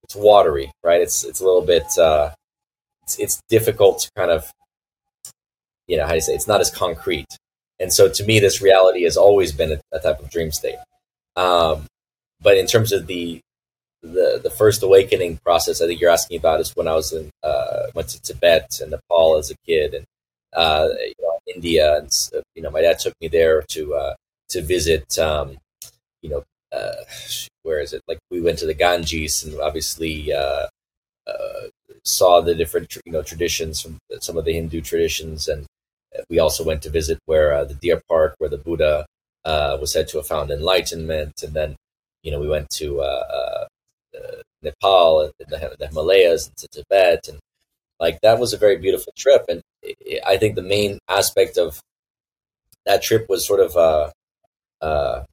it's 0.03 0.17
watery 0.17 0.71
right? 0.83 1.01
It's 1.01 1.25
it's 1.25 1.41
a 1.41 1.45
little 1.45 1.63
bit 1.63 1.87
uh 1.99 2.31
it's, 3.05 3.19
it's 3.19 3.41
difficult 3.49 4.01
to 4.01 4.11
kind 4.17 4.31
of 4.31 4.51
you 5.87 5.97
know 5.97 6.05
how 6.05 6.11
do 6.11 6.17
you 6.17 6.21
say 6.21 6.35
it's 6.35 6.49
not 6.49 6.61
as 6.61 6.71
concrete 6.71 7.27
and 7.83 7.93
so 7.93 8.09
to 8.09 8.25
me 8.25 8.41
this 8.41 8.63
reality 8.63 9.03
has 9.05 9.17
always 9.17 9.53
been 9.53 9.73
a, 9.73 9.81
a 9.97 10.01
type 10.01 10.21
of 10.21 10.31
dream 10.31 10.53
state. 10.53 10.79
Um 11.37 11.87
but 12.41 12.57
in 12.57 12.67
terms 12.67 12.93
of 12.93 13.07
the 13.07 13.41
the 14.03 14.41
the 14.43 14.51
first 14.51 14.83
awakening 14.83 15.39
process 15.39 15.81
I 15.81 15.87
think 15.87 16.01
you're 16.01 16.11
asking 16.11 16.39
about 16.39 16.61
is 16.61 16.75
when 16.75 16.89
I 16.89 16.95
was 16.95 17.13
in 17.13 17.31
uh, 17.43 17.87
went 17.95 18.09
to 18.11 18.23
Tibet 18.23 18.81
and 18.81 18.91
Nepal 18.93 19.37
as 19.37 19.51
a 19.51 19.57
kid 19.67 19.95
and 19.95 20.07
uh, 20.55 20.89
you 21.01 21.15
know, 21.23 21.39
India 21.55 21.97
and 21.99 22.11
you 22.55 22.63
know 22.63 22.71
my 22.71 22.83
dad 22.83 22.99
took 22.99 23.15
me 23.21 23.29
there 23.29 23.63
to 23.69 23.95
uh, 23.95 24.15
to 24.51 24.63
visit 24.63 25.19
um, 25.19 25.57
you 26.23 26.31
know 26.31 26.45
uh, 26.73 27.05
where 27.63 27.81
is 27.81 27.93
it? 27.93 28.03
Like 28.09 28.19
we 28.31 28.41
went 28.41 28.59
to 28.59 28.67
the 28.67 28.75
Ganges 28.75 29.45
and 29.45 29.61
obviously 29.61 30.33
uh, 30.33 30.67
uh, 31.27 31.67
saw 32.05 32.41
the 32.41 32.55
different 32.55 32.97
you 33.05 33.13
know 33.13 33.23
traditions 33.23 33.81
from 33.81 33.99
some 34.21 34.37
of 34.37 34.45
the 34.45 34.53
Hindu 34.53 34.81
traditions 34.81 35.49
and 35.49 35.67
we 36.29 36.39
also 36.39 36.65
went 36.65 36.83
to 36.83 36.91
visit 36.91 37.19
where 37.27 37.55
uh, 37.55 37.65
the 37.65 37.75
deer 37.75 38.03
park 38.09 38.35
where 38.39 38.51
the 38.51 38.59
Buddha 38.59 39.07
uh, 39.45 39.77
was 39.81 39.93
said 39.93 40.09
to 40.09 40.19
have 40.19 40.27
found 40.27 40.51
enlightenment 40.51 41.43
and 41.43 41.55
then 41.55 41.77
you 42.23 42.31
know 42.31 42.41
we 42.41 42.49
went 42.49 42.69
to 42.71 43.01
uh, 43.01 43.25
uh, 43.35 44.43
Nepal 44.63 45.23
and 45.23 45.33
the, 45.39 45.77
the 45.79 45.87
Himalayas 45.87 46.47
and 46.47 46.57
to 46.57 46.69
Tibet, 46.69 47.29
and 47.29 47.39
like 48.01 48.21
that 48.23 48.39
was 48.39 48.53
a 48.53 48.59
very 48.59 48.77
beautiful 48.79 49.13
trip. 49.17 49.45
And 49.49 49.63
I 50.25 50.37
think 50.37 50.55
the 50.55 50.63
main 50.63 50.99
aspect 51.09 51.59
of 51.59 51.81
that 52.87 53.03
trip 53.03 53.27
was 53.29 53.47
sort 53.47 53.61
of 53.61 53.77
a, 53.77 54.13
a, 54.81 55.25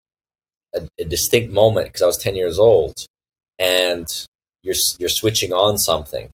a 1.00 1.06
distinct 1.06 1.54
moment 1.54 1.88
because 1.88 2.02
I 2.02 2.08
was 2.08 2.18
ten 2.18 2.36
years 2.36 2.60
old, 2.60 3.06
and 3.58 4.08
you're 4.64 4.76
you're 4.98 5.10
switching 5.10 5.54
on 5.54 5.78
something 5.78 6.30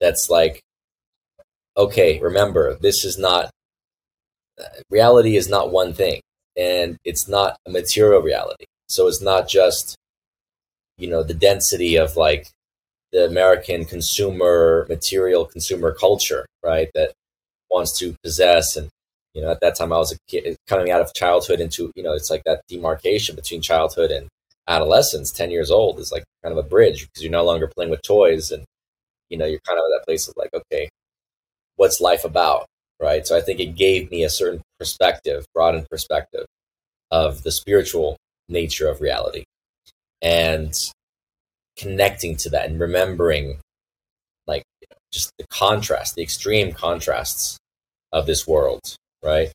that's 0.00 0.28
like, 0.28 0.60
okay, 1.76 2.18
remember 2.20 2.76
this 2.80 3.04
is 3.04 3.18
not 3.18 3.50
reality 4.90 5.36
is 5.36 5.48
not 5.48 5.72
one 5.72 5.92
thing, 5.94 6.20
and 6.56 6.96
it's 7.04 7.28
not 7.28 7.56
a 7.66 7.70
material 7.70 8.22
reality. 8.22 8.64
So 8.88 9.08
it's 9.08 9.22
not 9.22 9.48
just, 9.48 9.96
you 10.98 11.08
know, 11.08 11.22
the 11.22 11.34
density 11.34 11.96
of 11.96 12.16
like 12.16 12.48
the 13.12 13.26
American 13.26 13.84
consumer 13.84 14.86
material 14.88 15.46
consumer 15.46 15.92
culture, 15.94 16.46
right? 16.64 16.90
That 16.94 17.12
wants 17.70 17.98
to 18.00 18.14
possess 18.24 18.76
and 18.76 18.90
you 19.34 19.42
know 19.42 19.50
at 19.50 19.60
that 19.62 19.76
time 19.76 19.92
I 19.92 19.98
was 19.98 20.12
a 20.12 20.18
kid 20.28 20.56
coming 20.68 20.90
out 20.92 21.00
of 21.02 21.14
childhood 21.14 21.60
into 21.60 21.92
you 21.96 22.02
know 22.04 22.14
it's 22.14 22.30
like 22.30 22.44
that 22.46 22.62
demarcation 22.68 23.36
between 23.36 23.62
childhood 23.62 24.10
and 24.12 24.28
adolescence. 24.68 25.30
Ten 25.32 25.50
years 25.50 25.70
old 25.70 26.00
is 26.00 26.12
like 26.12 26.24
kind 26.44 26.56
of 26.58 26.64
a 26.64 26.68
bridge 26.68 27.02
because 27.08 27.22
you're 27.22 27.32
no 27.32 27.44
longer 27.44 27.68
playing 27.76 27.90
with 27.90 28.02
toys 28.02 28.52
and 28.52 28.64
you 29.30 29.38
know 29.38 29.46
you're 29.46 29.60
kind 29.66 29.78
of 29.78 29.84
at 29.86 30.00
that 30.00 30.06
place 30.06 30.28
of 30.28 30.34
like 30.36 30.50
okay, 30.54 30.88
what's 31.76 32.00
life 32.00 32.24
about, 32.24 32.66
right? 33.02 33.26
So 33.26 33.36
I 33.36 33.40
think 33.40 33.60
it 33.60 33.76
gave 33.76 34.10
me 34.10 34.22
a 34.22 34.30
certain 34.30 34.62
perspective, 34.78 35.44
broadened 35.52 35.90
perspective 35.90 36.46
of 37.10 37.42
the 37.42 37.50
spiritual 37.52 38.16
nature 38.48 38.88
of 38.88 39.00
reality 39.00 39.44
and 40.22 40.72
connecting 41.76 42.36
to 42.36 42.50
that 42.50 42.68
and 42.68 42.80
remembering 42.80 43.58
like 44.46 44.62
you 44.80 44.86
know, 44.90 44.96
just 45.10 45.32
the 45.38 45.46
contrast 45.48 46.14
the 46.14 46.22
extreme 46.22 46.72
contrasts 46.72 47.58
of 48.12 48.26
this 48.26 48.46
world 48.46 48.94
right 49.22 49.50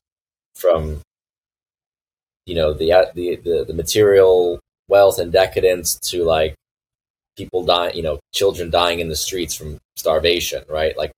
from 0.54 1.00
you 2.44 2.54
know 2.54 2.72
the 2.72 2.90
the 3.14 3.36
the, 3.36 3.64
the 3.66 3.74
material 3.74 4.58
wealth 4.88 5.18
and 5.18 5.32
decadence 5.32 5.98
to 6.00 6.24
like 6.24 6.54
people 7.36 7.64
dying 7.64 7.94
you 7.94 8.02
know 8.02 8.18
children 8.34 8.68
dying 8.68 8.98
in 8.98 9.08
the 9.08 9.16
streets 9.16 9.54
from 9.54 9.78
starvation 9.96 10.62
right 10.68 10.96
like 10.98 11.12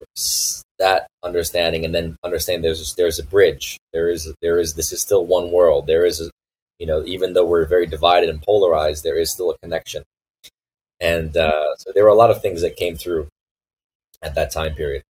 that 0.80 1.06
understanding 1.22 1.84
and 1.84 1.94
then 1.94 2.16
understand 2.24 2.64
there's 2.64 2.94
there's 2.94 3.18
a 3.18 3.24
bridge 3.24 3.78
there 3.92 4.08
is 4.08 4.32
there 4.42 4.58
is 4.58 4.74
this 4.74 4.92
is 4.92 5.00
still 5.00 5.24
one 5.24 5.52
world 5.52 5.86
there 5.86 6.04
is 6.04 6.20
a 6.20 6.30
you 6.78 6.86
know 6.86 7.04
even 7.06 7.34
though 7.34 7.46
we're 7.46 7.66
very 7.66 7.86
divided 7.86 8.28
and 8.28 8.42
polarized 8.42 9.04
there 9.04 9.18
is 9.18 9.30
still 9.30 9.50
a 9.50 9.58
connection 9.58 10.02
and 11.00 11.36
uh, 11.36 11.74
so 11.78 11.92
there 11.94 12.04
were 12.04 12.10
a 12.10 12.14
lot 12.14 12.30
of 12.30 12.42
things 12.42 12.60
that 12.60 12.76
came 12.76 12.96
through 12.96 13.28
at 14.22 14.34
that 14.34 14.50
time 14.50 14.74
period. 14.74 15.02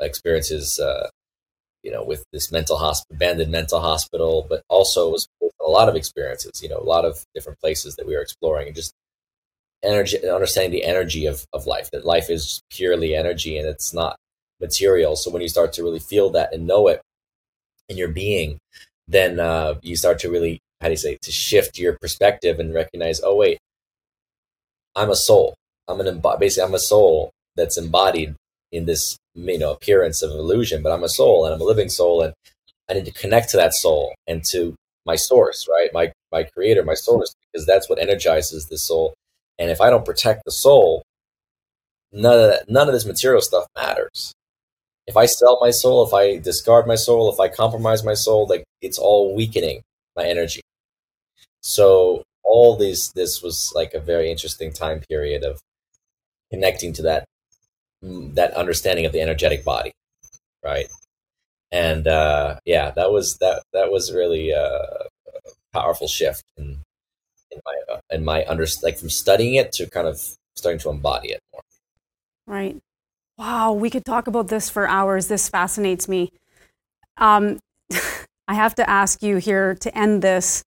experiences, 0.00 0.78
uh, 0.78 1.08
you 1.82 1.90
know, 1.92 2.02
with 2.02 2.24
this 2.32 2.50
mental 2.50 2.76
hospital, 2.76 3.16
abandoned 3.16 3.52
mental 3.52 3.80
hospital, 3.80 4.46
but 4.48 4.62
also 4.68 5.11
was 5.11 5.28
a 5.61 5.70
lot 5.70 5.88
of 5.88 5.96
experiences, 5.96 6.62
you 6.62 6.68
know, 6.68 6.78
a 6.78 6.84
lot 6.84 7.04
of 7.04 7.24
different 7.34 7.61
places 7.61 7.96
that 7.96 8.06
we 8.06 8.14
were 8.14 8.22
exploring, 8.22 8.66
and 8.66 8.76
just 8.76 8.92
energy, 9.82 10.18
understanding 10.28 10.72
the 10.72 10.84
energy 10.84 11.26
of 11.26 11.46
of 11.52 11.66
life. 11.66 11.90
That 11.90 12.04
life 12.04 12.30
is 12.30 12.62
purely 12.70 13.14
energy, 13.14 13.58
and 13.58 13.68
it's 13.68 13.94
not 13.94 14.16
material. 14.61 15.16
So 15.16 15.30
when 15.30 15.42
you 15.42 15.48
start 15.48 15.72
to 15.74 15.82
really 15.82 16.00
feel 16.00 16.30
that 16.30 16.52
and 16.52 16.66
know 16.66 16.88
it 16.88 17.00
in 17.88 17.96
your 17.96 18.08
being, 18.08 18.58
then 19.06 19.40
uh, 19.40 19.74
you 19.82 19.96
start 19.96 20.18
to 20.20 20.30
really, 20.30 20.61
how 20.80 20.88
do 20.88 20.92
you 20.92 20.96
say, 20.96 21.16
to 21.22 21.32
shift 21.32 21.78
your 21.78 21.96
perspective 22.00 22.58
and 22.61 22.74
recognize, 22.74 23.20
oh 23.22 23.37
wait, 23.37 23.58
I'm 24.94 25.11
a 25.11 25.16
soul. 25.16 25.54
I'm 25.87 26.00
an 26.00 26.22
basically 26.38 26.68
I'm 26.68 26.74
a 26.74 26.78
soul 26.78 27.30
that's 27.56 27.78
embodied 27.78 28.34
in 28.72 28.84
this 28.84 29.16
you 29.46 29.59
know 29.59 29.72
appearance 29.72 30.22
of 30.22 30.31
illusion, 30.31 30.83
but 30.83 30.92
I'm 30.92 31.05
a 31.05 31.09
soul 31.09 31.44
and 31.44 31.55
I'm 31.55 31.61
a 31.61 31.64
living 31.64 31.88
soul, 31.88 32.22
and 32.22 32.35
I 32.90 32.94
need 32.94 33.07
to 33.07 33.12
connect 33.12 33.51
to 33.51 33.57
that 33.59 33.74
soul 33.74 34.14
and 34.27 34.44
to 34.46 34.74
my 35.07 35.16
source, 35.16 35.66
right? 35.68 35.90
My 35.92 36.12
my 36.33 36.44
creator, 36.44 36.85
my 36.85 36.94
source, 36.94 37.35
because 37.53 37.66
that's 37.66 37.88
what 37.88 37.98
energizes 37.98 38.66
the 38.66 38.79
soul. 38.79 39.14
And 39.59 39.70
if 39.70 39.81
I 39.81 39.90
don't 39.90 40.05
protect 40.05 40.42
the 40.44 40.53
soul, 40.53 41.03
none 42.12 42.40
of 42.40 42.51
that, 42.51 42.70
none 42.70 42.88
of 42.88 42.94
this 42.94 43.07
material 43.07 43.42
stuff 43.42 43.66
matters 43.77 44.35
if 45.09 45.16
I 45.16 45.24
sell 45.24 45.59
my 45.61 45.70
soul, 45.70 46.07
if 46.07 46.12
I 46.12 46.37
discard 46.37 46.87
my 46.87 46.94
soul, 46.94 47.33
if 47.33 47.40
I 47.40 47.48
compromise 47.48 48.05
my 48.05 48.12
soul, 48.12 48.46
like 48.46 48.64
it's 48.83 48.98
all 48.98 49.35
weakening 49.35 49.81
my 50.14 50.24
energy. 50.24 50.61
So 51.62 52.22
all 52.44 52.77
these, 52.77 53.11
this 53.14 53.42
was 53.42 53.72
like 53.74 53.94
a 53.94 54.01
very 54.01 54.31
interesting 54.31 54.70
time 54.70 55.01
period 55.09 55.44
of 55.44 55.61
connecting 56.53 56.92
to 56.94 57.03
that, 57.03 57.24
that 58.02 58.54
understanding 58.54 59.06
of 59.06 59.12
the 59.12 59.20
energetic 59.20 59.64
body, 59.64 59.92
right? 60.64 60.87
And 61.70 62.06
uh, 62.06 62.61
yeah, 62.64 62.90
that 62.92 63.12
was 63.12 63.37
that 63.38 63.62
that 63.72 63.90
was 63.90 64.12
really 64.12 64.50
a, 64.50 64.64
a 64.64 65.08
powerful 65.72 66.08
shift 66.08 66.44
in 66.56 66.82
in 67.50 67.61
my 67.64 67.94
uh, 67.94 68.00
in 68.11 68.24
my 68.24 68.44
under 68.46 68.66
like 68.82 68.98
from 68.98 69.11
studying 69.11 69.54
it 69.54 69.72
to 69.72 69.88
kind 69.88 70.06
of 70.06 70.20
starting 70.56 70.78
to 70.80 70.90
embody 70.90 71.30
it 71.30 71.40
more. 71.52 71.62
Right. 72.46 72.76
Wow, 73.37 73.72
we 73.72 73.90
could 73.90 74.04
talk 74.04 74.26
about 74.26 74.48
this 74.48 74.68
for 74.68 74.88
hours. 74.88 75.28
This 75.28 75.48
fascinates 75.48 76.08
me. 76.08 76.32
Um, 77.18 77.58
I 78.48 78.54
have 78.54 78.74
to 78.76 78.88
ask 78.88 79.22
you 79.22 79.37
here 79.37 79.74
to 79.76 79.96
end 79.96 80.22
this. 80.22 80.64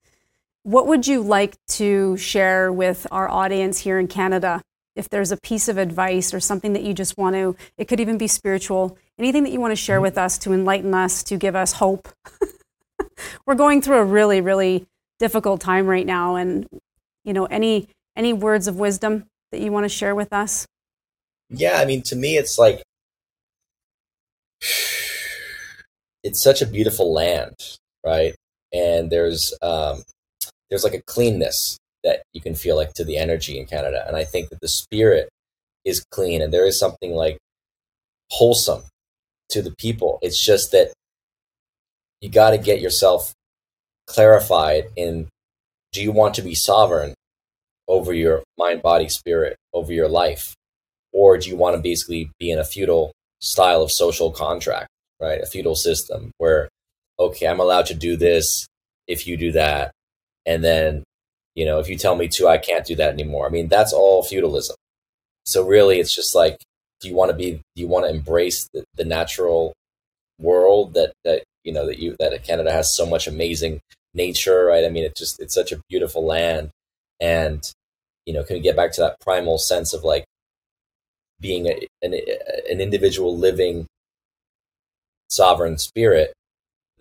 What 0.64 0.86
would 0.86 1.08
you 1.08 1.22
like 1.22 1.56
to 1.70 2.16
share 2.18 2.72
with 2.72 3.08
our 3.12 3.28
audience 3.28 3.80
here 3.80 3.98
in 3.98 4.08
Canada? 4.08 4.62
If 4.96 5.10
there's 5.10 5.32
a 5.32 5.38
piece 5.38 5.68
of 5.68 5.78
advice 5.78 6.34
or 6.34 6.40
something 6.40 6.74
that 6.74 6.84
you 6.84 6.94
just 6.94 7.18
want 7.18 7.36
to, 7.36 7.56
it 7.78 7.88
could 7.88 8.00
even 8.00 8.18
be 8.18 8.28
spiritual, 8.28 8.98
anything 9.18 9.44
that 9.44 9.52
you 9.52 9.62
want 9.62 9.72
to 9.72 9.76
share 9.78 10.02
with 10.02 10.18
us 10.18 10.38
to 10.40 10.54
enlighten 10.54 10.94
us, 10.94 11.24
to 11.24 11.38
give 11.38 11.56
us 11.56 11.74
hope. 11.74 12.10
We're 13.46 13.56
going 13.56 13.82
through 13.82 13.98
a 13.98 14.06
really, 14.06 14.42
really 14.42 14.86
difficult 15.20 15.62
time 15.62 15.88
right 15.88 16.06
now. 16.06 16.36
And, 16.36 16.68
you 17.24 17.34
know, 17.34 17.46
any, 17.46 17.88
any 18.16 18.34
words 18.34 18.68
of 18.68 18.76
wisdom 18.78 19.26
that 19.52 19.62
you 19.62 19.72
want 19.72 19.86
to 19.86 19.90
share 19.90 20.14
with 20.14 20.34
us? 20.34 20.66
Yeah, 21.50 21.78
I 21.78 21.86
mean, 21.86 22.02
to 22.04 22.16
me, 22.16 22.38
it's 22.38 22.58
like 22.58 22.84
it's 26.24 26.42
such 26.42 26.62
a 26.62 26.66
beautiful 26.66 27.14
land, 27.14 27.56
right? 28.06 28.36
And 28.74 29.10
there's 29.10 29.54
um, 29.62 30.04
there's 30.70 30.84
like 30.84 30.94
a 30.94 31.02
cleanness 31.02 31.78
that 32.04 32.24
you 32.34 32.42
can 32.42 32.56
feel 32.56 32.76
like 32.76 32.94
to 32.94 33.04
the 33.04 33.18
energy 33.18 33.60
in 33.60 33.66
Canada, 33.66 34.04
and 34.08 34.16
I 34.16 34.24
think 34.24 34.50
that 34.50 34.60
the 34.62 34.68
spirit 34.68 35.30
is 35.86 36.06
clean, 36.12 36.42
and 36.42 36.54
there 36.54 36.68
is 36.68 36.80
something 36.80 37.14
like 37.14 37.38
wholesome 38.32 38.84
to 39.50 39.62
the 39.62 39.76
people. 39.78 40.20
It's 40.22 40.44
just 40.44 40.72
that 40.72 40.94
you 42.22 42.30
got 42.30 42.52
to 42.52 42.58
get 42.58 42.82
yourself 42.82 43.34
clarified 44.08 44.86
in 44.96 45.28
do 45.92 46.02
you 46.02 46.12
want 46.12 46.36
to 46.36 46.42
be 46.42 46.56
sovereign 46.56 47.14
over 47.88 48.14
your 48.14 48.44
mind, 48.58 48.82
body, 48.82 49.10
spirit, 49.10 49.58
over 49.74 49.92
your 49.92 50.08
life? 50.08 50.56
or 51.14 51.38
do 51.38 51.50
you 51.50 51.56
want 51.56 51.76
to 51.76 51.82
basically 51.82 52.32
be 52.40 52.52
in 52.52 52.60
a 52.60 52.64
feudal 52.64 53.12
style 53.42 53.82
of 53.82 53.92
social 53.92 54.32
contract, 54.32 54.88
right? 55.20 55.42
A 55.42 55.46
feudal 55.46 55.76
system 55.76 56.32
where, 56.38 56.70
okay, 57.20 57.48
I'm 57.48 57.60
allowed 57.60 57.88
to 57.88 57.94
do 57.94 58.16
this 58.16 58.68
if 59.08 59.28
you 59.28 59.38
do 59.38 59.52
that. 59.54 59.92
And 60.46 60.64
then, 60.64 61.04
you 61.56 61.66
know, 61.66 61.80
if 61.80 61.90
you 61.90 61.98
tell 61.98 62.16
me 62.16 62.28
to, 62.30 62.48
I 62.48 62.58
can't 62.58 62.86
do 62.86 62.96
that 62.96 63.14
anymore. 63.14 63.46
I 63.46 63.50
mean, 63.50 63.68
that's 63.68 63.94
all 63.94 64.24
feudalism. 64.24 64.76
So 65.46 65.66
really, 65.66 66.00
it's 66.00 66.14
just 66.16 66.36
like, 66.36 66.58
do 67.02 67.10
you 67.10 67.16
want 67.16 67.32
to 67.32 67.38
be, 67.38 67.52
do 67.54 67.82
you 67.82 67.88
want 67.88 68.06
to 68.06 68.12
embrace 68.12 68.68
the, 68.74 68.84
the 68.96 69.06
natural 69.06 69.74
world 70.40 70.94
that, 70.94 71.14
that, 71.26 71.44
you 71.64 71.74
know, 71.74 71.86
that 71.88 72.00
you, 72.00 72.16
that 72.20 72.44
Canada 72.44 72.72
has 72.72 72.96
so 72.96 73.06
much 73.06 73.28
amazing 73.28 73.80
nature, 74.14 74.66
right? 74.66 74.86
I 74.86 74.90
mean, 74.90 75.04
it's 75.04 75.20
just, 75.20 75.40
it's 75.42 75.54
such 75.54 75.72
a 75.72 75.82
beautiful 75.90 76.26
land. 76.26 76.70
And 77.20 77.64
You 78.26 78.34
know, 78.34 78.44
can 78.44 78.56
we 78.56 78.62
get 78.62 78.76
back 78.76 78.92
to 78.94 79.02
that 79.02 79.20
primal 79.20 79.58
sense 79.58 79.94
of 79.94 80.04
like 80.04 80.26
being 81.40 81.66
a, 81.68 81.88
an, 82.02 82.14
an 82.14 82.80
individual 82.82 83.36
living 83.38 83.88
sovereign 85.28 85.78
spirit 85.78 86.34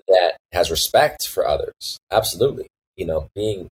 that 0.09 0.37
has 0.53 0.71
respect 0.71 1.27
for 1.29 1.47
others? 1.47 1.99
Absolutely. 2.11 2.67
You 2.97 3.07
know, 3.07 3.29
being 3.35 3.69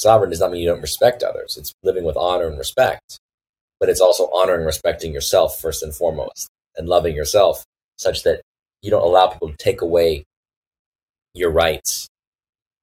sovereign 0.00 0.30
does 0.30 0.40
not 0.40 0.50
mean 0.50 0.62
you 0.62 0.68
don't 0.68 0.80
respect 0.80 1.22
others. 1.22 1.56
It's 1.56 1.72
living 1.82 2.04
with 2.04 2.16
honor 2.16 2.46
and 2.46 2.58
respect, 2.58 3.18
but 3.78 3.88
it's 3.88 4.00
also 4.00 4.30
honoring 4.32 4.60
and 4.60 4.66
respecting 4.66 5.12
yourself 5.12 5.60
first 5.60 5.82
and 5.82 5.94
foremost 5.94 6.48
and 6.76 6.88
loving 6.88 7.14
yourself 7.14 7.64
such 7.96 8.22
that 8.22 8.40
you 8.82 8.90
don't 8.90 9.02
allow 9.02 9.26
people 9.28 9.50
to 9.50 9.56
take 9.56 9.82
away 9.82 10.24
your 11.34 11.50
rights 11.50 12.08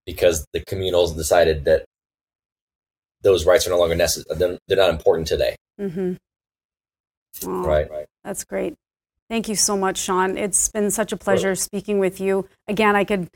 because 0.05 0.45
the 0.53 0.61
communals 0.61 1.15
decided 1.15 1.65
that 1.65 1.85
those 3.23 3.45
rights 3.45 3.65
are 3.67 3.71
no 3.71 3.79
longer 3.79 3.95
necessary. 3.95 4.57
They're 4.67 4.77
not 4.77 4.91
important 4.91 5.27
today. 5.27 5.55
Mm-hmm. 5.81 6.13
Oh, 7.45 7.63
right, 7.63 7.89
right. 7.89 8.05
That's 8.23 8.43
great. 8.43 8.75
Thank 9.29 9.49
you 9.49 9.55
so 9.55 9.75
much, 9.75 9.97
Sean. 9.97 10.37
It's 10.37 10.69
been 10.69 10.91
such 10.91 11.11
a 11.11 11.17
pleasure 11.17 11.55
speaking 11.55 11.99
with 11.99 12.21
you. 12.21 12.47
Again, 12.67 12.95
I 12.95 13.03
could 13.03 13.29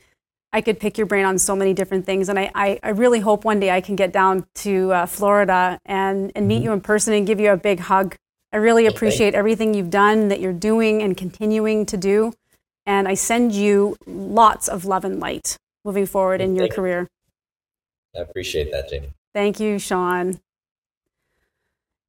I 0.52 0.60
could 0.60 0.78
pick 0.78 0.98
your 0.98 1.06
brain 1.06 1.24
on 1.24 1.38
so 1.38 1.56
many 1.56 1.72
different 1.72 2.04
things, 2.04 2.28
and 2.28 2.38
I, 2.38 2.50
I, 2.54 2.78
I 2.82 2.90
really 2.90 3.20
hope 3.20 3.44
one 3.44 3.58
day 3.58 3.70
I 3.70 3.80
can 3.80 3.96
get 3.96 4.12
down 4.12 4.46
to 4.56 4.92
uh, 4.92 5.06
Florida 5.06 5.78
and, 5.86 6.30
and 6.34 6.46
meet 6.46 6.56
mm-hmm. 6.56 6.64
you 6.64 6.72
in 6.72 6.80
person 6.82 7.14
and 7.14 7.26
give 7.26 7.40
you 7.40 7.50
a 7.50 7.56
big 7.56 7.80
hug. 7.80 8.16
I 8.52 8.58
really 8.58 8.86
appreciate 8.86 9.34
everything 9.34 9.72
you've 9.72 9.90
done, 9.90 10.28
that 10.28 10.40
you're 10.40 10.52
doing, 10.52 11.02
and 11.02 11.16
continuing 11.16 11.86
to 11.86 11.96
do. 11.96 12.34
And 12.84 13.08
I 13.08 13.14
send 13.14 13.52
you 13.52 13.96
lots 14.06 14.68
of 14.68 14.84
love 14.84 15.04
and 15.04 15.18
light 15.18 15.56
moving 15.84 16.04
forward 16.04 16.40
in 16.40 16.54
your 16.54 16.68
career. 16.68 17.08
I 18.14 18.20
appreciate 18.20 18.70
that, 18.72 18.90
Jamie. 18.90 19.12
Thank 19.32 19.58
you, 19.58 19.78
Sean. 19.78 20.38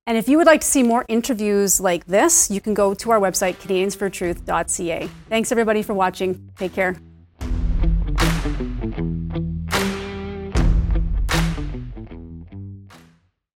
And 0.06 0.18
if 0.18 0.28
you 0.28 0.38
would 0.38 0.48
like 0.48 0.60
to 0.62 0.68
see 0.68 0.84
more 0.84 1.06
interviews 1.08 1.80
like 1.80 2.06
this, 2.08 2.52
you 2.52 2.60
can 2.60 2.74
go 2.74 2.94
to 2.94 3.12
our 3.12 3.20
website, 3.20 3.56
canadiansfortruth.ca. 3.56 5.10
Thanks, 5.30 5.52
everybody, 5.52 5.82
for 5.82 5.94
watching. 5.94 6.50
Take 6.58 6.74
care. 6.74 6.98